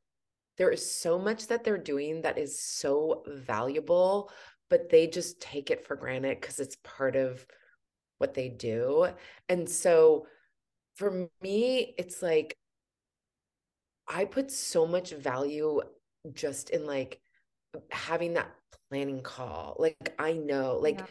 [0.56, 4.30] there is so much that they're doing that is so valuable
[4.70, 7.46] but they just take it for granted because it's part of
[8.18, 9.08] what they do.
[9.48, 10.26] And so
[10.96, 12.56] for me it's like
[14.06, 15.80] i put so much value
[16.32, 17.20] just in like
[17.90, 18.48] having that
[18.88, 19.76] planning call.
[19.78, 21.06] Like i know like yeah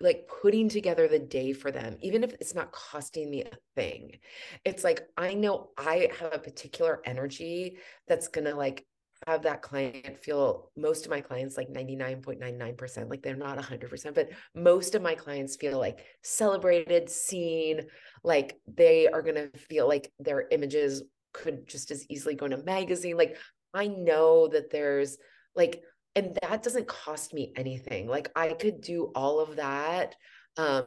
[0.00, 4.18] like putting together the day for them even if it's not costing me a thing.
[4.64, 8.86] It's like i know i have a particular energy that's going to like
[9.26, 14.30] have that client feel most of my clients like 99.99% like they're not 100% but
[14.54, 17.82] most of my clients feel like celebrated seen
[18.24, 21.02] like they are going to feel like their images
[21.32, 23.16] could just as easily go in a magazine.
[23.16, 23.36] Like
[23.74, 25.18] i know that there's
[25.54, 25.82] like
[26.14, 30.14] and that doesn't cost me anything like i could do all of that
[30.56, 30.86] um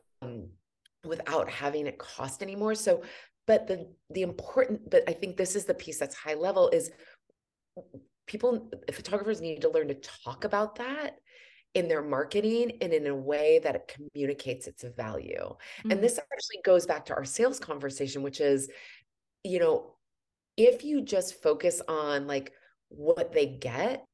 [1.04, 3.02] without having it cost anymore so
[3.48, 6.92] but the the important but i think this is the piece that's high level is
[8.28, 11.18] people photographers need to learn to talk about that
[11.76, 15.92] in their marketing and in a way that it communicates its value mm-hmm.
[15.92, 18.70] and this actually goes back to our sales conversation which is
[19.44, 19.96] you know
[20.58, 22.54] if you just focus on like
[22.90, 24.06] what they get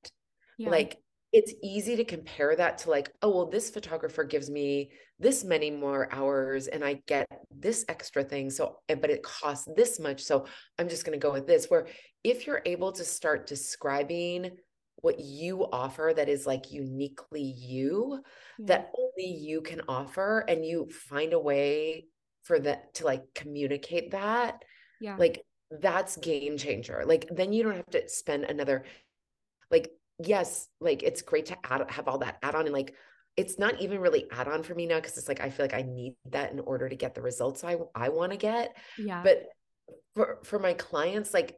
[0.58, 0.70] yeah.
[0.70, 0.98] like
[1.34, 5.72] it's easy to compare that to like, oh, well, this photographer gives me this many
[5.72, 8.50] more hours and I get this extra thing.
[8.50, 10.22] So, eh, but it costs this much.
[10.22, 10.46] So
[10.78, 11.68] I'm just going to go with this.
[11.68, 11.88] Where
[12.24, 14.52] if you're able to start describing
[14.98, 18.22] what you offer that is like uniquely you,
[18.60, 18.66] yeah.
[18.68, 22.08] that only you can offer, and you find a way
[22.44, 24.64] for that to like communicate that,
[25.00, 25.16] yeah.
[25.16, 27.04] like that's game changer.
[27.06, 28.84] Like then you don't have to spend another
[29.72, 29.90] like
[30.26, 32.94] yes, like it's great to add have all that add on and like
[33.38, 35.74] it's not even really add on for me now because it's like I feel like
[35.74, 38.76] I need that in order to get the results I I want to get.
[38.98, 39.24] Yeah.
[39.24, 39.48] But
[40.16, 41.58] for for my clients, like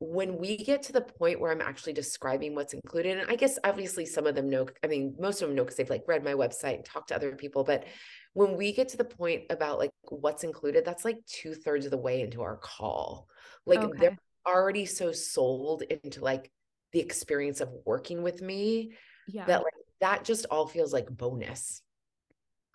[0.00, 3.58] when we get to the point where I'm actually describing what's included, and I guess
[3.64, 6.24] obviously some of them know, I mean, most of them know because they've like read
[6.24, 7.64] my website and talked to other people.
[7.64, 7.84] But
[8.32, 11.90] when we get to the point about like what's included, that's like two thirds of
[11.90, 13.28] the way into our call.
[13.66, 13.98] Like okay.
[13.98, 16.50] they're already so sold into like
[16.92, 18.92] the experience of working with me
[19.28, 19.44] yeah.
[19.46, 21.82] that like that just all feels like bonus.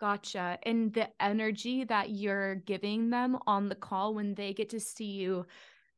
[0.00, 0.58] Gotcha.
[0.64, 5.12] And the energy that you're giving them on the call when they get to see
[5.12, 5.46] you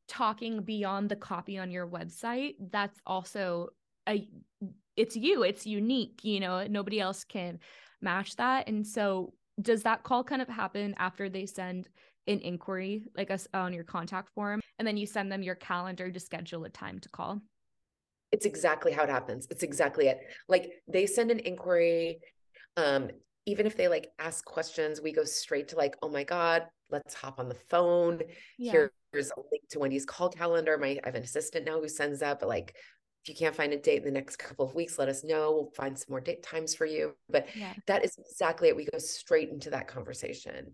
[0.07, 3.69] talking beyond the copy on your website, that's also
[4.07, 4.27] a
[4.95, 7.59] it's you, it's unique, you know, nobody else can
[8.01, 8.67] match that.
[8.67, 11.87] And so does that call kind of happen after they send
[12.27, 16.11] an inquiry like us on your contact form and then you send them your calendar
[16.11, 17.41] to schedule a time to call?
[18.31, 19.47] It's exactly how it happens.
[19.49, 20.19] It's exactly it.
[20.47, 22.19] Like they send an inquiry.
[22.77, 23.09] Um,
[23.45, 27.13] even if they like ask questions, we go straight to like, oh my God, let's
[27.13, 28.21] hop on the phone.
[28.57, 28.87] Yeah.
[29.11, 30.77] Here's a link to Wendy's call calendar.
[30.77, 32.75] My I have an assistant now who sends that, but like
[33.23, 35.51] if you can't find a date in the next couple of weeks, let us know.
[35.51, 37.15] We'll find some more date times for you.
[37.27, 37.73] But yeah.
[37.87, 38.75] that is exactly it.
[38.75, 40.73] We go straight into that conversation.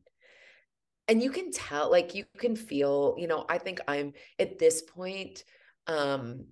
[1.07, 4.81] And you can tell, like you can feel, you know, I think I'm at this
[4.81, 5.43] point,
[5.87, 6.45] um,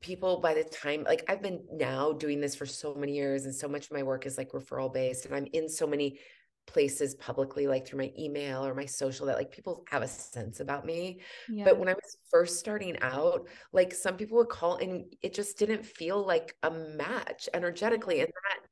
[0.00, 3.54] people by the time like I've been now doing this for so many years and
[3.54, 6.18] so much of my work is like referral based and I'm in so many
[6.66, 10.60] places publicly like through my email or my social that like people have a sense
[10.60, 11.20] about me.
[11.48, 11.64] Yeah.
[11.64, 15.58] but when i was first starting out like some people would call and it just
[15.58, 18.66] didn't feel like a match energetically and that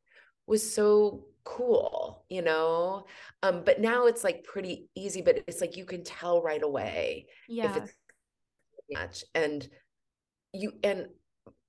[0.47, 3.07] was so cool you know?
[3.43, 7.27] Um but now it's like pretty easy but it's like you can tell right away
[7.49, 7.71] yeah.
[7.71, 7.93] if it's
[8.91, 9.69] match and
[10.59, 11.07] you and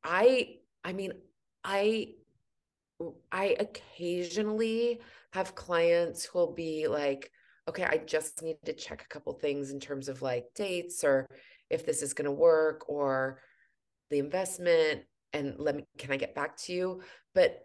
[0.03, 1.13] i i mean
[1.63, 2.07] i
[3.31, 4.99] i occasionally
[5.31, 7.31] have clients who will be like
[7.67, 11.27] okay i just need to check a couple things in terms of like dates or
[11.69, 13.39] if this is going to work or
[14.09, 17.01] the investment and let me can i get back to you?
[17.33, 17.61] But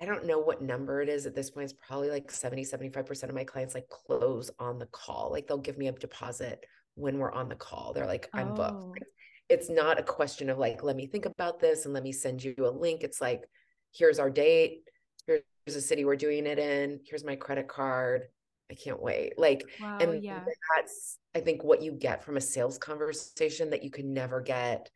[0.00, 1.64] i don't know what number it is at this point.
[1.70, 5.30] It's probably like 70 75% of my clients like close on the call.
[5.32, 6.64] Like they'll give me a deposit
[6.94, 7.92] when we're on the call.
[7.92, 8.54] They're like i'm oh.
[8.54, 9.02] booked
[9.48, 12.44] it's not a question of like let me think about this and let me send
[12.44, 13.02] you a link.
[13.02, 13.42] It's like
[13.92, 14.82] here's our date.
[15.26, 17.00] Here's a city we're doing it in.
[17.08, 18.24] Here's my credit card.
[18.70, 19.38] I can't wait.
[19.38, 20.44] Like wow, and yeah.
[20.76, 24.90] that's i think what you get from a sales conversation that you can never get.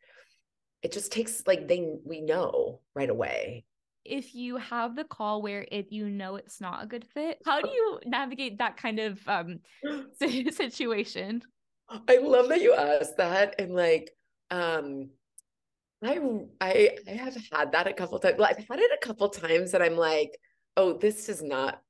[0.83, 3.65] It just takes like they we know right away.
[4.05, 7.61] If you have the call where it you know it's not a good fit how
[7.61, 9.59] do you navigate that kind of um
[10.51, 11.41] situation?
[11.89, 14.11] I love that you asked that and like
[14.53, 15.09] um
[16.03, 16.19] I
[16.61, 18.35] I I have had that a couple times.
[18.37, 20.37] Well, I've had it a couple times that I'm like,
[20.77, 21.81] oh, this does not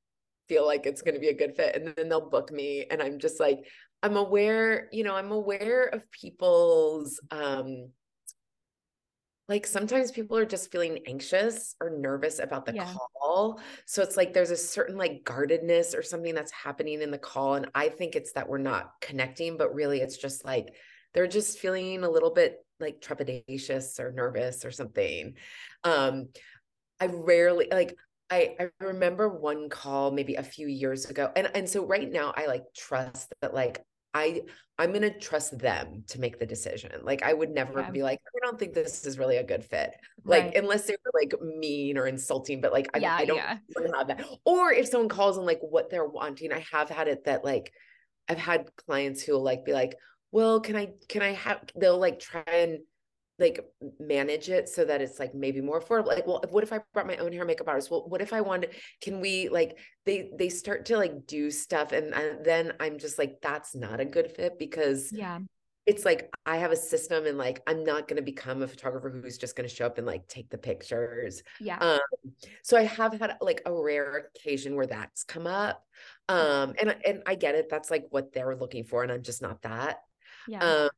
[0.47, 3.01] feel like it's going to be a good fit, and then they'll book me, and
[3.01, 3.59] I'm just like,
[4.01, 7.89] I'm aware, you know, I'm aware of people's um
[9.49, 12.93] like sometimes people are just feeling anxious or nervous about the yeah.
[13.19, 13.59] call.
[13.85, 17.55] So it's like there's a certain like guardedness or something that's happening in the call.
[17.55, 20.73] And I think it's that we're not connecting, but really it's just like
[21.13, 25.35] they're just feeling a little bit like trepidatious or nervous or something.
[25.83, 26.29] Um,
[26.99, 27.95] I rarely like
[28.29, 31.31] I, I remember one call maybe a few years ago.
[31.35, 33.83] And and so right now I like trust that like
[34.13, 34.41] I
[34.79, 36.91] I'm gonna trust them to make the decision.
[37.03, 37.91] Like I would never yeah.
[37.91, 39.91] be like, I don't think this is really a good fit.
[40.23, 40.55] Like right.
[40.55, 43.57] unless they were like mean or insulting, but like I, yeah, I don't yeah.
[43.95, 44.25] have that.
[44.45, 47.71] Or if someone calls and like what they're wanting, I have had it that like
[48.27, 49.95] I've had clients who will like be like,
[50.33, 52.79] well, can I can I have they'll like try and
[53.37, 53.63] like
[53.99, 56.07] manage it so that it's like maybe more affordable.
[56.07, 57.91] Like well what if i brought my own hair makeup artist?
[57.91, 58.71] Well what if i wanted
[59.01, 63.17] can we like they they start to like do stuff and, and then i'm just
[63.17, 65.39] like that's not a good fit because yeah.
[65.85, 69.09] it's like i have a system and like i'm not going to become a photographer
[69.09, 71.41] who's just going to show up and like take the pictures.
[71.59, 71.77] Yeah.
[71.77, 71.99] Um
[72.63, 75.83] so i have had like a rare occasion where that's come up.
[76.29, 77.67] Um and and i get it.
[77.69, 80.01] That's like what they're looking for and i'm just not that
[80.47, 80.59] yeah.
[80.59, 80.89] Um,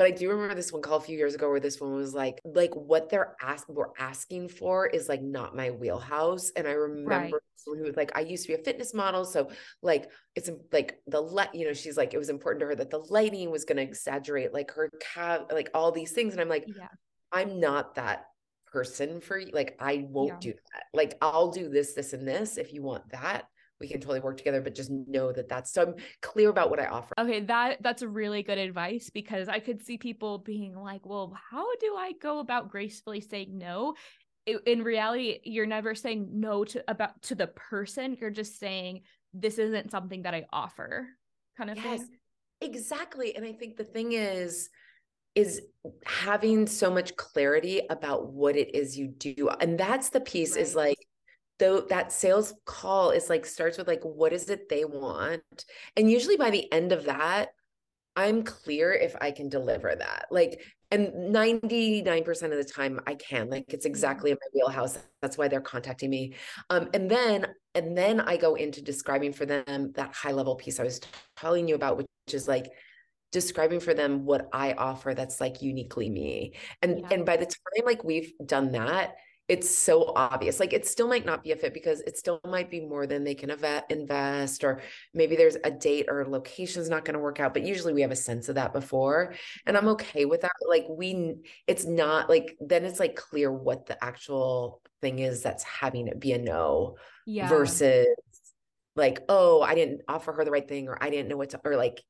[0.00, 2.14] but I do remember this one call a few years ago where this one was
[2.14, 6.50] like, like what they're asking, we're asking for is like not my wheelhouse.
[6.56, 7.34] And I remember right.
[7.56, 9.26] someone who was like, I used to be a fitness model.
[9.26, 9.50] So
[9.82, 12.88] like, it's like the light, you know, she's like, it was important to her that
[12.88, 16.32] the lighting was going to exaggerate like her cat, like all these things.
[16.32, 16.88] And I'm like, yeah.
[17.30, 18.24] I'm not that
[18.72, 19.50] person for you.
[19.52, 20.52] Like, I won't yeah.
[20.52, 20.84] do that.
[20.94, 23.44] Like, I'll do this, this, and this if you want that
[23.80, 26.78] we can totally work together but just know that that's so i'm clear about what
[26.78, 27.14] i offer.
[27.18, 31.36] Okay that that's a really good advice because i could see people being like well
[31.50, 33.94] how do i go about gracefully saying no?
[34.66, 39.02] In reality you're never saying no to about to the person you're just saying
[39.32, 41.06] this isn't something that i offer
[41.56, 42.08] kind of yes, thing
[42.60, 44.68] exactly and i think the thing is
[45.36, 45.62] is
[46.04, 50.62] having so much clarity about what it is you do and that's the piece right.
[50.62, 50.99] is like
[51.60, 55.64] though that sales call is like starts with like what is it they want?
[55.96, 57.50] And usually by the end of that
[58.16, 60.26] i'm clear if i can deliver that.
[60.32, 64.98] Like and 99% of the time i can like it's exactly in my wheelhouse.
[65.22, 66.34] That's why they're contacting me.
[66.70, 67.46] Um and then
[67.76, 71.00] and then i go into describing for them that high level piece i was
[71.36, 72.66] telling you about which is like
[73.30, 76.54] describing for them what i offer that's like uniquely me.
[76.82, 77.08] And yeah.
[77.12, 79.14] and by the time like we've done that
[79.50, 80.60] it's so obvious.
[80.60, 83.24] Like it still might not be a fit because it still might be more than
[83.24, 83.50] they can
[83.90, 84.80] invest, or
[85.12, 87.52] maybe there's a date or location's not going to work out.
[87.52, 89.34] But usually we have a sense of that before,
[89.66, 89.92] and I'm mm-hmm.
[89.92, 90.52] okay with that.
[90.68, 91.34] Like we,
[91.66, 96.20] it's not like then it's like clear what the actual thing is that's having it
[96.20, 96.94] be a no,
[97.26, 97.48] yeah.
[97.48, 98.06] versus
[98.94, 101.60] like oh I didn't offer her the right thing, or I didn't know what to,
[101.64, 102.00] or like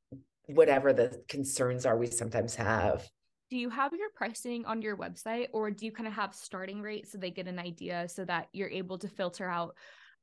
[0.44, 3.08] whatever the concerns are we sometimes have
[3.50, 6.80] do you have your pricing on your website or do you kind of have starting
[6.80, 9.74] rates so they get an idea so that you're able to filter out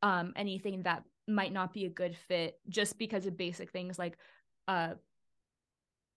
[0.01, 4.17] um, anything that might not be a good fit just because of basic things like
[4.67, 4.93] uh,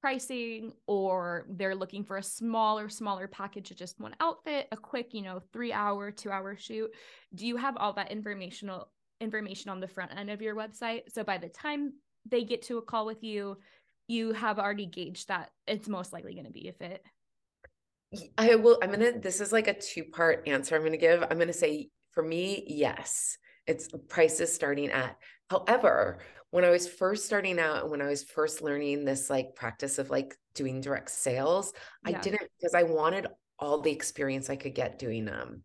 [0.00, 5.12] pricing or they're looking for a smaller smaller package of just one outfit a quick
[5.12, 6.90] you know three hour two hour shoot?
[7.34, 8.88] Do you have all that informational
[9.20, 11.02] information on the front end of your website?
[11.08, 11.92] So by the time
[12.28, 13.58] they get to a call with you
[14.10, 17.04] you have already gauged that it's most likely going to be a fit?
[18.36, 20.98] I will, I'm going to, this is like a two part answer I'm going to
[20.98, 21.22] give.
[21.22, 25.16] I'm going to say for me, yes, it's prices starting at.
[25.48, 26.18] However,
[26.50, 29.98] when I was first starting out and when I was first learning this like practice
[29.98, 31.72] of like doing direct sales,
[32.06, 32.18] yeah.
[32.18, 33.28] I didn't because I wanted
[33.60, 35.62] all the experience I could get doing them.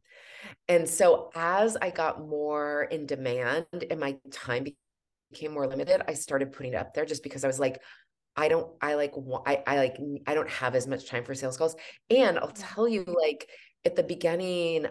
[0.68, 4.68] And so as I got more in demand and my time
[5.32, 7.82] became more limited, I started putting it up there just because I was like,
[8.36, 9.14] I don't, I like,
[9.46, 11.76] I, I like, I don't have as much time for sales calls.
[12.10, 13.50] And I'll tell you, like,
[13.86, 14.88] at the beginning,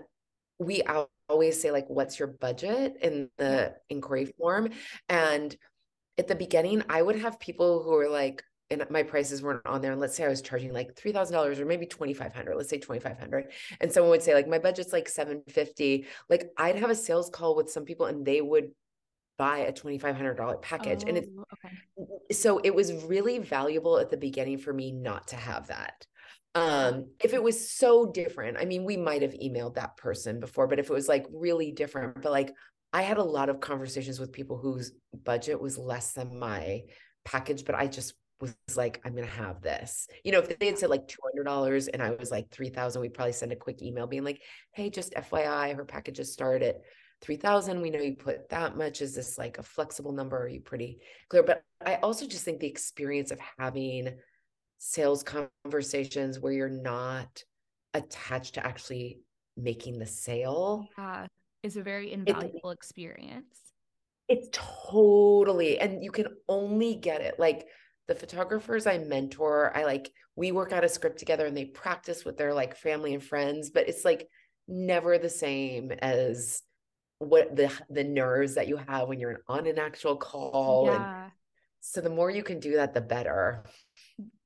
[0.59, 0.83] we
[1.29, 4.71] always say, like, what's your budget in the inquiry form?
[5.09, 5.55] And
[6.17, 9.83] at the beginning, I would have people who are like, and my prices weren't on
[9.83, 9.93] there.
[9.93, 12.57] And let's say I was charging like three thousand dollars or maybe twenty five hundred.
[12.57, 16.07] Let's say twenty five hundred, and someone would say like my budget's like seven fifty.
[16.31, 18.71] Like I'd have a sales call with some people, and they would
[19.37, 21.75] buy a $2500 package oh, and it's okay.
[22.33, 26.07] so it was really valuable at the beginning for me not to have that.
[26.55, 30.69] Um if it was so different i mean we might have emailed that person before
[30.69, 32.53] but if it was like really different but like
[32.93, 34.93] i had a lot of conversations with people whose
[35.25, 36.83] budget was less than my
[37.25, 40.07] package but i just was like i'm gonna have this.
[40.25, 43.33] You know if they had said like $200 and i was like 3000 we'd probably
[43.33, 44.41] send a quick email being like
[44.73, 46.77] hey just fyi her packages start at
[47.21, 50.61] 3000 we know you put that much is this like a flexible number are you
[50.61, 50.99] pretty
[51.29, 51.43] clear?
[51.43, 54.15] But i also just think the experience of having
[54.79, 57.43] sales conversations where you're not
[57.95, 59.21] attached to actually
[59.57, 61.27] making the sale yeah,
[61.63, 63.57] is a very invaluable it, experience.
[64.29, 67.67] It's totally and you can only get it like
[68.07, 72.25] the photographers I mentor, I like we work out a script together and they practice
[72.25, 74.29] with their like family and friends, but it's like
[74.69, 76.63] never the same as
[77.25, 81.25] what the the nerves that you have when you're on an actual call yeah.
[81.25, 81.33] and
[81.81, 83.65] so the more you can do that the better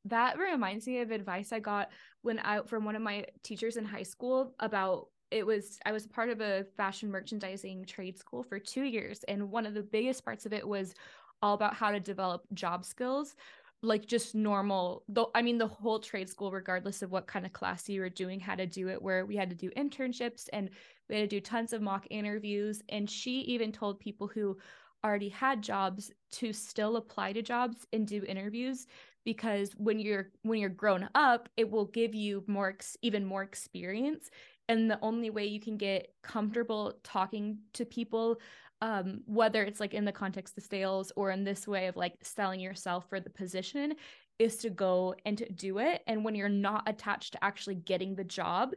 [0.05, 1.91] that reminds me of advice i got
[2.23, 6.07] when i from one of my teachers in high school about it was i was
[6.07, 10.25] part of a fashion merchandising trade school for two years and one of the biggest
[10.25, 10.95] parts of it was
[11.43, 13.37] all about how to develop job skills
[13.81, 17.53] like just normal though i mean the whole trade school regardless of what kind of
[17.53, 20.69] class you were doing had to do it where we had to do internships and
[21.09, 22.83] we had to do tons of mock interviews.
[22.89, 24.59] And she even told people who
[25.05, 28.87] already had jobs to still apply to jobs and do interviews
[29.25, 34.31] because when you're when you're grown up it will give you more even more experience.
[34.69, 38.39] And the only way you can get comfortable talking to people
[38.81, 42.15] um, whether it's like in the context of sales or in this way of like
[42.23, 43.95] selling yourself for the position
[44.39, 46.03] is to go and to do it.
[46.07, 48.71] And when you're not attached to actually getting the job,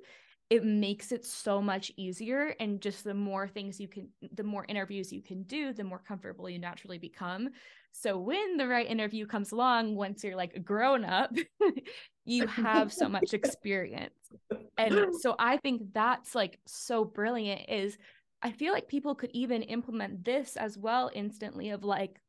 [0.49, 2.55] it makes it so much easier.
[2.59, 6.01] And just the more things you can, the more interviews you can do, the more
[6.05, 7.49] comfortable you naturally become.
[7.93, 11.33] So when the right interview comes along, once you're like grown up,
[12.25, 14.13] you have so much experience.
[14.77, 17.97] And so I think that's like so brilliant is
[18.41, 22.19] I feel like people could even implement this as well instantly of like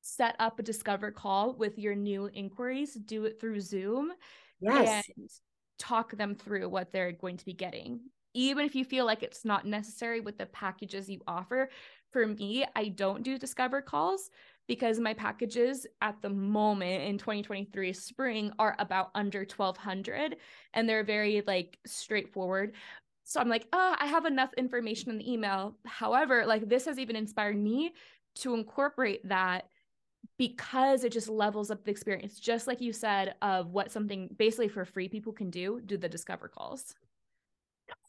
[0.00, 4.12] set up a discover call with your new inquiries, do it through Zoom.
[4.60, 5.04] Yes.
[5.16, 5.28] And
[5.78, 8.00] talk them through what they're going to be getting.
[8.34, 11.68] Even if you feel like it's not necessary with the packages you offer.
[12.12, 14.30] For me, I don't do discover calls
[14.68, 20.36] because my packages at the moment in 2023 spring are about under 1200
[20.74, 22.74] and they're very like straightforward
[23.24, 25.76] so i'm like oh i have enough information in the email.
[25.84, 27.92] However like this has even inspired me
[28.36, 29.66] to incorporate that
[30.38, 34.68] because it just levels up the experience just like you said of what something basically
[34.68, 36.94] for free people can do do the discover calls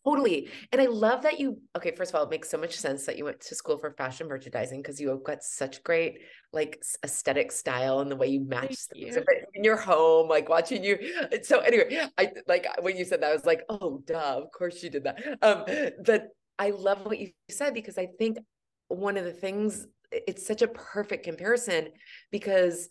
[0.06, 0.50] Totally.
[0.72, 3.18] And I love that you, okay, first of all, it makes so much sense that
[3.18, 6.20] you went to school for fashion merchandising because you have got such great
[6.52, 9.24] like aesthetic style and the way you match things you.
[9.54, 10.98] in your home, like watching you.
[11.44, 14.84] So anyway, I like when you said that, I was like, oh, duh, of course
[14.84, 15.38] you did that.
[15.42, 15.64] Um,
[16.06, 16.28] but
[16.60, 18.38] I love what you said because I think
[18.90, 21.90] one of the things, it's such a perfect comparison
[22.30, 22.90] because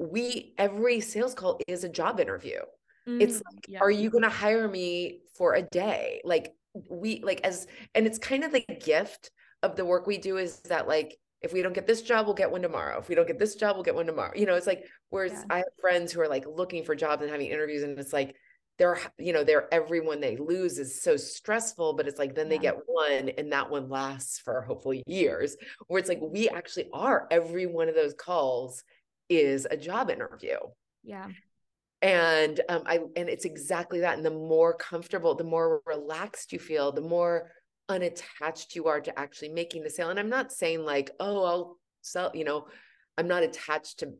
[0.00, 2.60] we, every sales call is a job interview
[3.08, 3.78] it's mm, like yeah.
[3.80, 6.20] are you going to hire me for a day.
[6.24, 6.52] Like
[6.90, 9.30] we like as and it's kind of the gift
[9.62, 12.34] of the work we do is that like if we don't get this job we'll
[12.34, 12.98] get one tomorrow.
[12.98, 14.32] If we don't get this job we'll get one tomorrow.
[14.34, 15.44] You know it's like whereas yeah.
[15.50, 18.34] i have friends who are like looking for jobs and having interviews and it's like
[18.78, 22.50] they're you know they're everyone they lose is so stressful but it's like then yeah.
[22.50, 25.56] they get one and that one lasts for hopefully years.
[25.86, 28.82] Where it's like we actually are every one of those calls
[29.28, 30.56] is a job interview.
[31.02, 31.28] Yeah
[32.00, 34.16] and um, I and it's exactly that.
[34.16, 37.50] And the more comfortable, the more relaxed you feel, the more
[37.88, 40.10] unattached you are to actually making the sale.
[40.10, 42.30] And I'm not saying like, oh, I'll sell.
[42.34, 42.66] You know,
[43.16, 44.12] I'm not attached to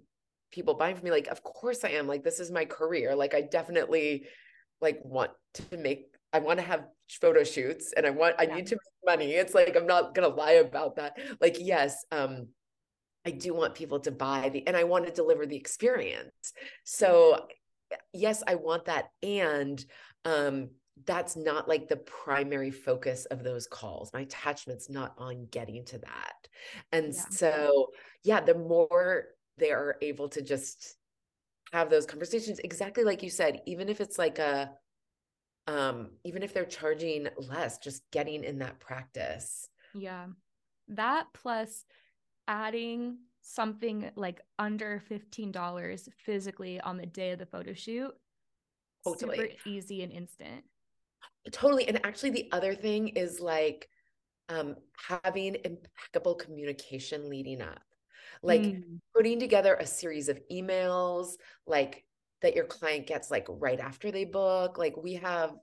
[0.51, 1.11] people buying from me.
[1.11, 2.07] Like, of course I am.
[2.07, 3.15] Like, this is my career.
[3.15, 4.27] Like, I definitely
[4.81, 6.07] like want to make.
[6.33, 6.85] I want to have
[7.21, 8.37] photo shoots, and I want.
[8.39, 9.33] I need to make money.
[9.33, 11.17] It's like I'm not gonna lie about that.
[11.41, 12.49] Like, yes, um,
[13.25, 16.53] I do want people to buy the, and I want to deliver the experience.
[16.85, 17.47] So
[18.13, 19.11] yes, I want that.
[19.23, 19.85] And
[20.25, 20.71] um,
[21.07, 24.13] that's not like the primary focus of those calls.
[24.13, 26.49] My attachment's not on getting to that.
[26.93, 27.25] And yeah.
[27.31, 27.89] so,
[28.25, 29.27] yeah, the more
[29.59, 30.97] they are able to just
[31.73, 34.71] have those conversations, exactly like you said, even if it's like a,
[35.67, 39.69] um, even if they're charging less, just getting in that practice.
[39.95, 40.27] Yeah.
[40.89, 41.85] That plus
[42.47, 43.19] adding
[43.49, 48.13] something like under $15 physically on the day of the photo shoot.
[49.05, 49.37] Totally.
[49.37, 50.65] Super easy and instant.
[51.51, 51.89] Totally.
[51.89, 53.89] And actually the other thing is like
[54.51, 54.77] um
[55.09, 57.83] having impeccable communication leading up.
[58.43, 58.83] Like mm.
[59.17, 61.33] putting together a series of emails
[61.67, 62.05] like
[62.43, 64.79] that your client gets like right after they book.
[64.79, 65.55] Like we have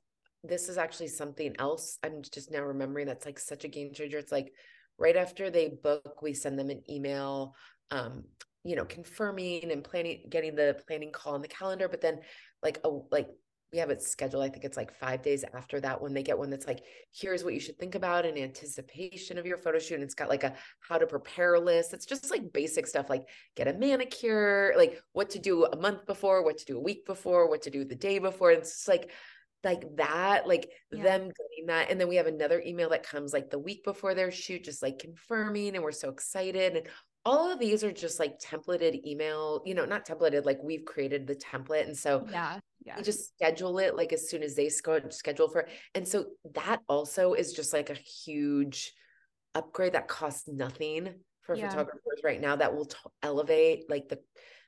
[0.43, 4.17] this is actually something else I'm just now remembering that's like such a game changer.
[4.17, 4.51] It's like
[4.97, 7.55] right after they book, we send them an email
[7.91, 8.23] um
[8.63, 12.19] you know confirming and planning getting the planning call on the calendar but then
[12.63, 13.27] like a like
[13.71, 16.37] we have it scheduled i think it's like five days after that when they get
[16.37, 16.83] one that's like
[17.13, 20.29] here's what you should think about in anticipation of your photo shoot and it's got
[20.29, 24.73] like a how to prepare list it's just like basic stuff like get a manicure
[24.77, 27.69] like what to do a month before what to do a week before what to
[27.69, 29.11] do the day before it's just like
[29.65, 31.01] like that, like yeah.
[31.01, 31.89] them getting that.
[31.89, 34.83] And then we have another email that comes like the week before their shoot, just
[34.83, 36.77] like confirming, and we're so excited.
[36.77, 36.87] And
[37.25, 41.25] all of these are just like templated email, you know, not templated, like we've created
[41.25, 41.85] the template.
[41.85, 42.97] And so yeah, yeah.
[42.97, 45.69] we just schedule it like as soon as they schedule for it.
[45.95, 48.93] And so that also is just like a huge
[49.55, 51.69] upgrade that costs nothing for yeah.
[51.69, 54.19] photographers right now that will t- elevate like the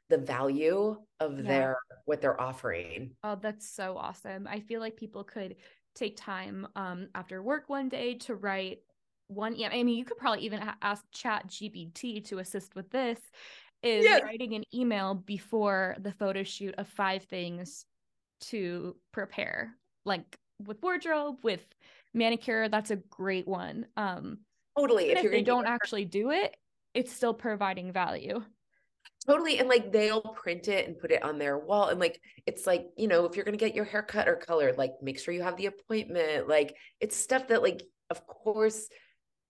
[0.10, 1.44] the value of yeah.
[1.44, 3.12] their what they're offering.
[3.24, 4.48] Oh, that's so awesome.
[4.48, 5.56] I feel like people could
[5.94, 8.80] take time um after work one day to write
[9.28, 13.20] one yeah i mean you could probably even ask chat gpt to assist with this
[13.84, 14.24] is yes.
[14.24, 17.86] writing an email before the photo shoot of five things
[18.40, 19.76] to prepare
[20.06, 21.66] like with wardrobe with
[22.14, 24.40] manicure that's a great one um
[24.78, 26.56] totally if, if they don't actually do it
[26.94, 28.42] it's still providing value
[29.28, 32.66] totally and like they'll print it and put it on their wall and like it's
[32.66, 35.20] like you know if you're going to get your hair cut or colored like make
[35.20, 38.88] sure you have the appointment like it's stuff that like of course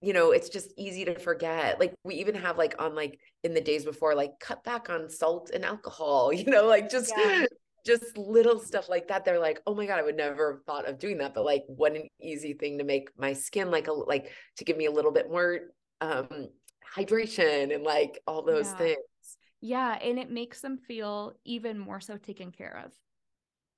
[0.02, 3.54] you know it's just easy to forget like we even have like on like in
[3.54, 7.46] the days before like cut back on salt and alcohol you know like just yeah.
[7.86, 10.88] just little stuff like that they're like oh my god i would never have thought
[10.88, 13.92] of doing that but like what an easy thing to make my skin like a
[13.92, 15.60] like to give me a little bit more
[16.02, 16.48] um
[16.96, 18.78] hydration and like all those yeah.
[18.78, 22.92] things yeah and it makes them feel even more so taken care of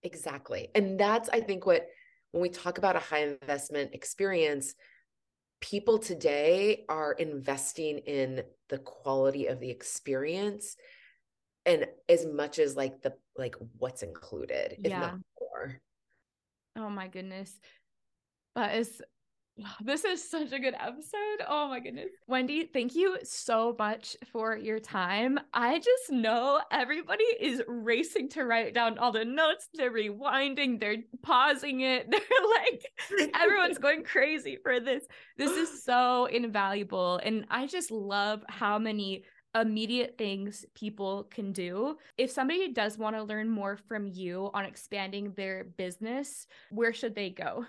[0.04, 1.88] exactly and that's i think what
[2.32, 4.76] when we talk about a high investment experience
[5.62, 10.76] people today are investing in the quality of the experience
[11.66, 15.00] and as much as like the like what's included if Yeah.
[15.00, 15.82] not more
[16.78, 17.60] oh my goodness
[18.56, 19.02] that is
[19.82, 21.46] this is such a good episode.
[21.48, 22.10] Oh my goodness.
[22.28, 25.40] Wendy thank you so much for your time.
[25.54, 29.68] I just know everybody is racing to write down all the notes.
[29.74, 30.80] They're rewinding.
[30.80, 32.10] They're pausing it.
[32.12, 32.20] They're
[32.58, 35.06] like everyone's going crazy for this.
[35.38, 37.20] This is so invaluable.
[37.24, 39.24] And i just love how many
[39.56, 41.98] immediate things people can do.
[42.18, 47.16] If somebody does want to learn more from you on expanding their business where should
[47.16, 47.66] they go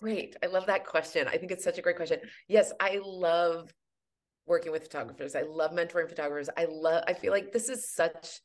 [0.00, 0.36] Great.
[0.42, 1.26] I love that question.
[1.26, 2.20] I think it's such a great question.
[2.48, 3.72] Yes, I love
[4.46, 5.34] working with photographers.
[5.34, 6.50] I love mentoring photographers.
[6.56, 8.40] I love, I feel like this is such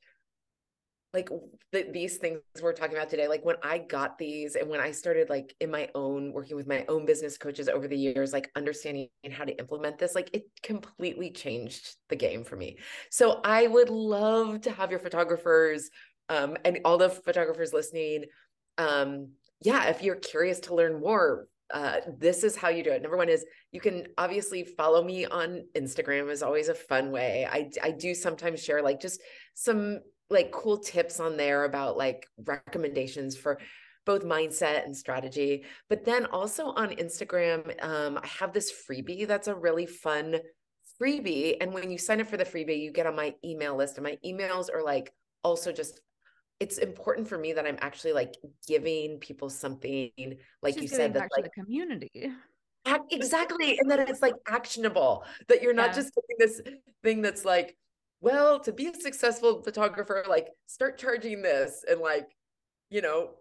[1.13, 1.29] like
[1.73, 3.27] the, these things we're talking about today.
[3.27, 6.67] Like when I got these and when I started like in my own working with
[6.67, 10.43] my own business coaches over the years, like understanding how to implement this, like it
[10.63, 12.77] completely changed the game for me.
[13.09, 15.89] So I would love to have your photographers
[16.29, 18.23] um, and all the photographers listening
[18.77, 23.01] um, yeah, if you're curious to learn more, uh, this is how you do it.
[23.01, 27.47] Number one is you can obviously follow me on Instagram is always a fun way.
[27.49, 29.21] I I do sometimes share like just
[29.53, 33.59] some like cool tips on there about like recommendations for
[34.05, 35.63] both mindset and strategy.
[35.89, 40.37] But then also on Instagram, um, I have this freebie that's a really fun
[40.99, 41.57] freebie.
[41.61, 44.03] And when you sign up for the freebie, you get on my email list, and
[44.03, 45.13] my emails are like
[45.43, 46.01] also just
[46.61, 48.35] it's important for me that I'm actually like
[48.67, 50.11] giving people something,
[50.61, 52.31] like Just you said, that like the community
[52.85, 55.25] ac- exactly, and that it's like actionable.
[55.47, 55.95] That you're not Yeah.
[55.95, 56.61] just doing this
[57.01, 57.75] thing that's like,
[58.21, 62.27] well, to be a successful photographer, like start charging this, and like,
[62.91, 63.31] you know,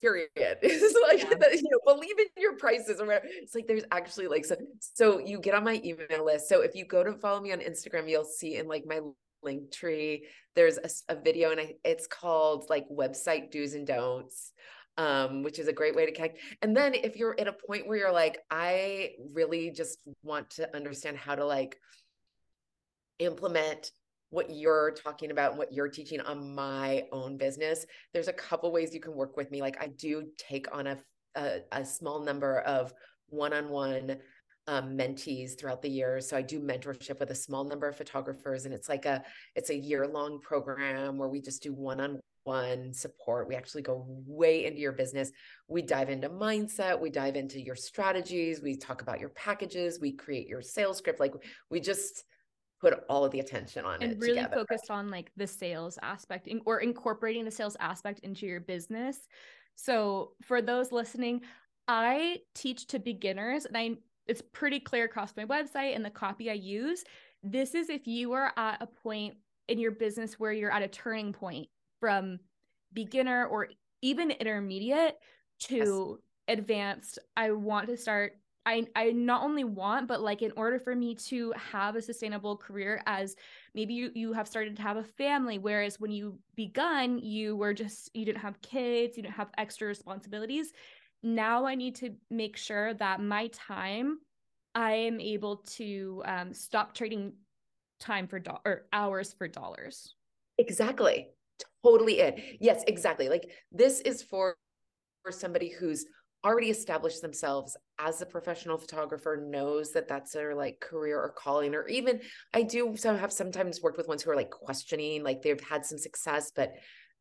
[0.00, 0.28] period.
[0.62, 1.38] It's like Yeah.
[1.38, 3.26] that, you know, believe in your prices or whatever.
[3.28, 4.56] It's like there's actually like so.
[4.80, 6.48] So you get on my email list.
[6.48, 8.98] So if you go to follow me on Instagram, you'll see in like my
[9.42, 10.78] link tree there's
[11.08, 14.52] a video and I, it's called like website do's and don'ts
[14.96, 17.86] um, which is a great way to connect and then if you're at a point
[17.86, 21.78] where you're like i really just want to understand how to like
[23.20, 23.92] implement
[24.30, 28.72] what you're talking about and what you're teaching on my own business there's a couple
[28.72, 30.98] ways you can work with me like i do take on a
[31.36, 32.92] a, a small number of
[33.28, 34.16] one-on-one
[34.68, 36.20] um, mentees throughout the year.
[36.20, 39.24] So I do mentorship with a small number of photographers, and it's like a
[39.56, 43.48] it's a year long program where we just do one on one support.
[43.48, 45.32] We actually go way into your business.
[45.68, 47.00] We dive into mindset.
[47.00, 48.60] We dive into your strategies.
[48.62, 50.00] We talk about your packages.
[50.00, 51.18] We create your sales script.
[51.18, 51.32] Like
[51.70, 52.24] we just
[52.78, 54.02] put all of the attention on it.
[54.02, 54.56] and it really together.
[54.56, 59.18] focused on like the sales aspect or incorporating the sales aspect into your business.
[59.76, 61.40] So for those listening,
[61.88, 63.96] I teach to beginners and I
[64.28, 67.04] it's pretty clear across my website and the copy I use.
[67.42, 69.34] This is if you are at a point
[69.68, 71.68] in your business where you're at a turning point
[72.00, 72.38] from
[72.92, 73.68] beginner or
[74.02, 75.16] even intermediate
[75.60, 77.18] to advanced.
[77.36, 78.32] I want to start
[78.64, 82.56] I I not only want but like in order for me to have a sustainable
[82.56, 83.36] career as
[83.74, 87.74] maybe you you have started to have a family whereas when you begun you were
[87.74, 90.72] just you didn't have kids, you didn't have extra responsibilities.
[91.22, 94.18] Now I need to make sure that my time
[94.74, 97.32] I am able to um, stop trading
[97.98, 100.14] time for do- or hours for dollars.
[100.58, 101.28] Exactly.
[101.84, 102.58] Totally it.
[102.60, 103.28] Yes, exactly.
[103.28, 104.56] Like this is for
[105.22, 106.06] for somebody who's
[106.44, 111.74] already established themselves as a professional photographer knows that that's their like career or calling
[111.74, 112.20] or even
[112.54, 115.84] I do so have sometimes worked with ones who are like questioning like they've had
[115.84, 116.74] some success but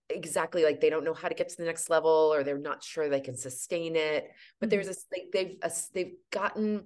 [0.09, 2.83] exactly like they don't know how to get to the next level or they're not
[2.83, 4.71] sure they can sustain it but Mhm.
[4.71, 6.85] there's this like they've a, they've gotten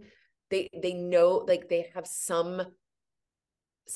[0.50, 2.66] they they know like they have some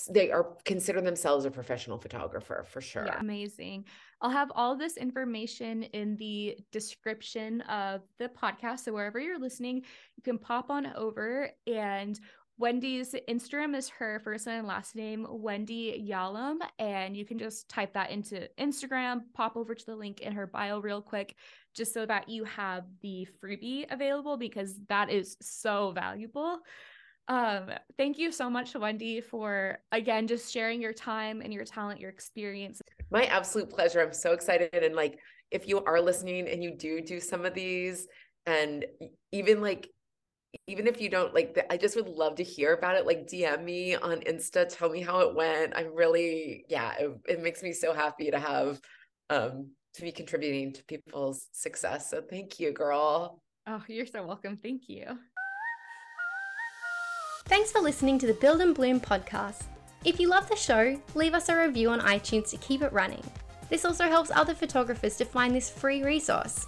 [0.09, 3.85] they are consider themselves a professional photographer for sure Yeah, amazing.
[4.19, 8.79] I'll have all this information in the description of the podcast.
[8.79, 9.77] So wherever you're listening,
[10.17, 12.19] you can pop on over and
[12.57, 16.59] Wendy's Instagram is her first and last name, Wendy Yalom.
[16.79, 20.47] And you can just type that into Instagram, pop over to the link in her
[20.47, 21.35] bio real quick,
[21.73, 26.59] just so that you have the freebie available because that is so valuable.
[27.27, 31.99] Um, thank you so much, Wendy, for again just sharing your time and your talent,
[31.99, 32.81] your experience.
[33.11, 34.01] My absolute pleasure.
[34.01, 34.71] I'm so excited.
[34.73, 35.19] And like,
[35.51, 38.07] if you are listening and you do do some of these,
[38.45, 38.85] and
[39.31, 39.89] even like
[40.67, 43.63] even if you don't like i just would love to hear about it like dm
[43.63, 45.73] me on insta tell me how it went.
[45.75, 48.79] I'm really yeah it, it makes me so happy to have
[49.29, 53.39] um to be contributing to people's success so thank you girl.
[53.67, 55.05] Oh you're so welcome thank you.
[57.47, 59.65] Thanks for listening to the build and bloom podcast.
[60.03, 63.23] If you love the show leave us a review on itunes to keep it running.
[63.69, 66.67] This also helps other photographers to find this free resource.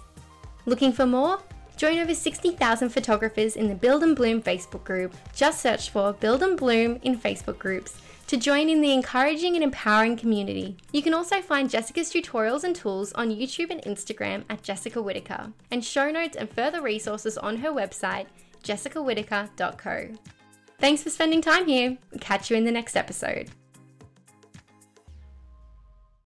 [0.66, 1.38] Looking for more
[1.78, 5.14] Join over 60,000 photographers in the Build and Bloom Facebook group.
[5.34, 9.62] Just search for Build and Bloom in Facebook groups to join in the encouraging and
[9.62, 10.76] empowering community.
[10.92, 15.52] You can also find Jessica's tutorials and tools on YouTube and Instagram at Jessica Whitaker,
[15.70, 18.26] and show notes and further resources on her website,
[18.64, 20.08] jessicawhitaker.co.
[20.80, 21.96] Thanks for spending time here.
[22.20, 23.50] Catch you in the next episode.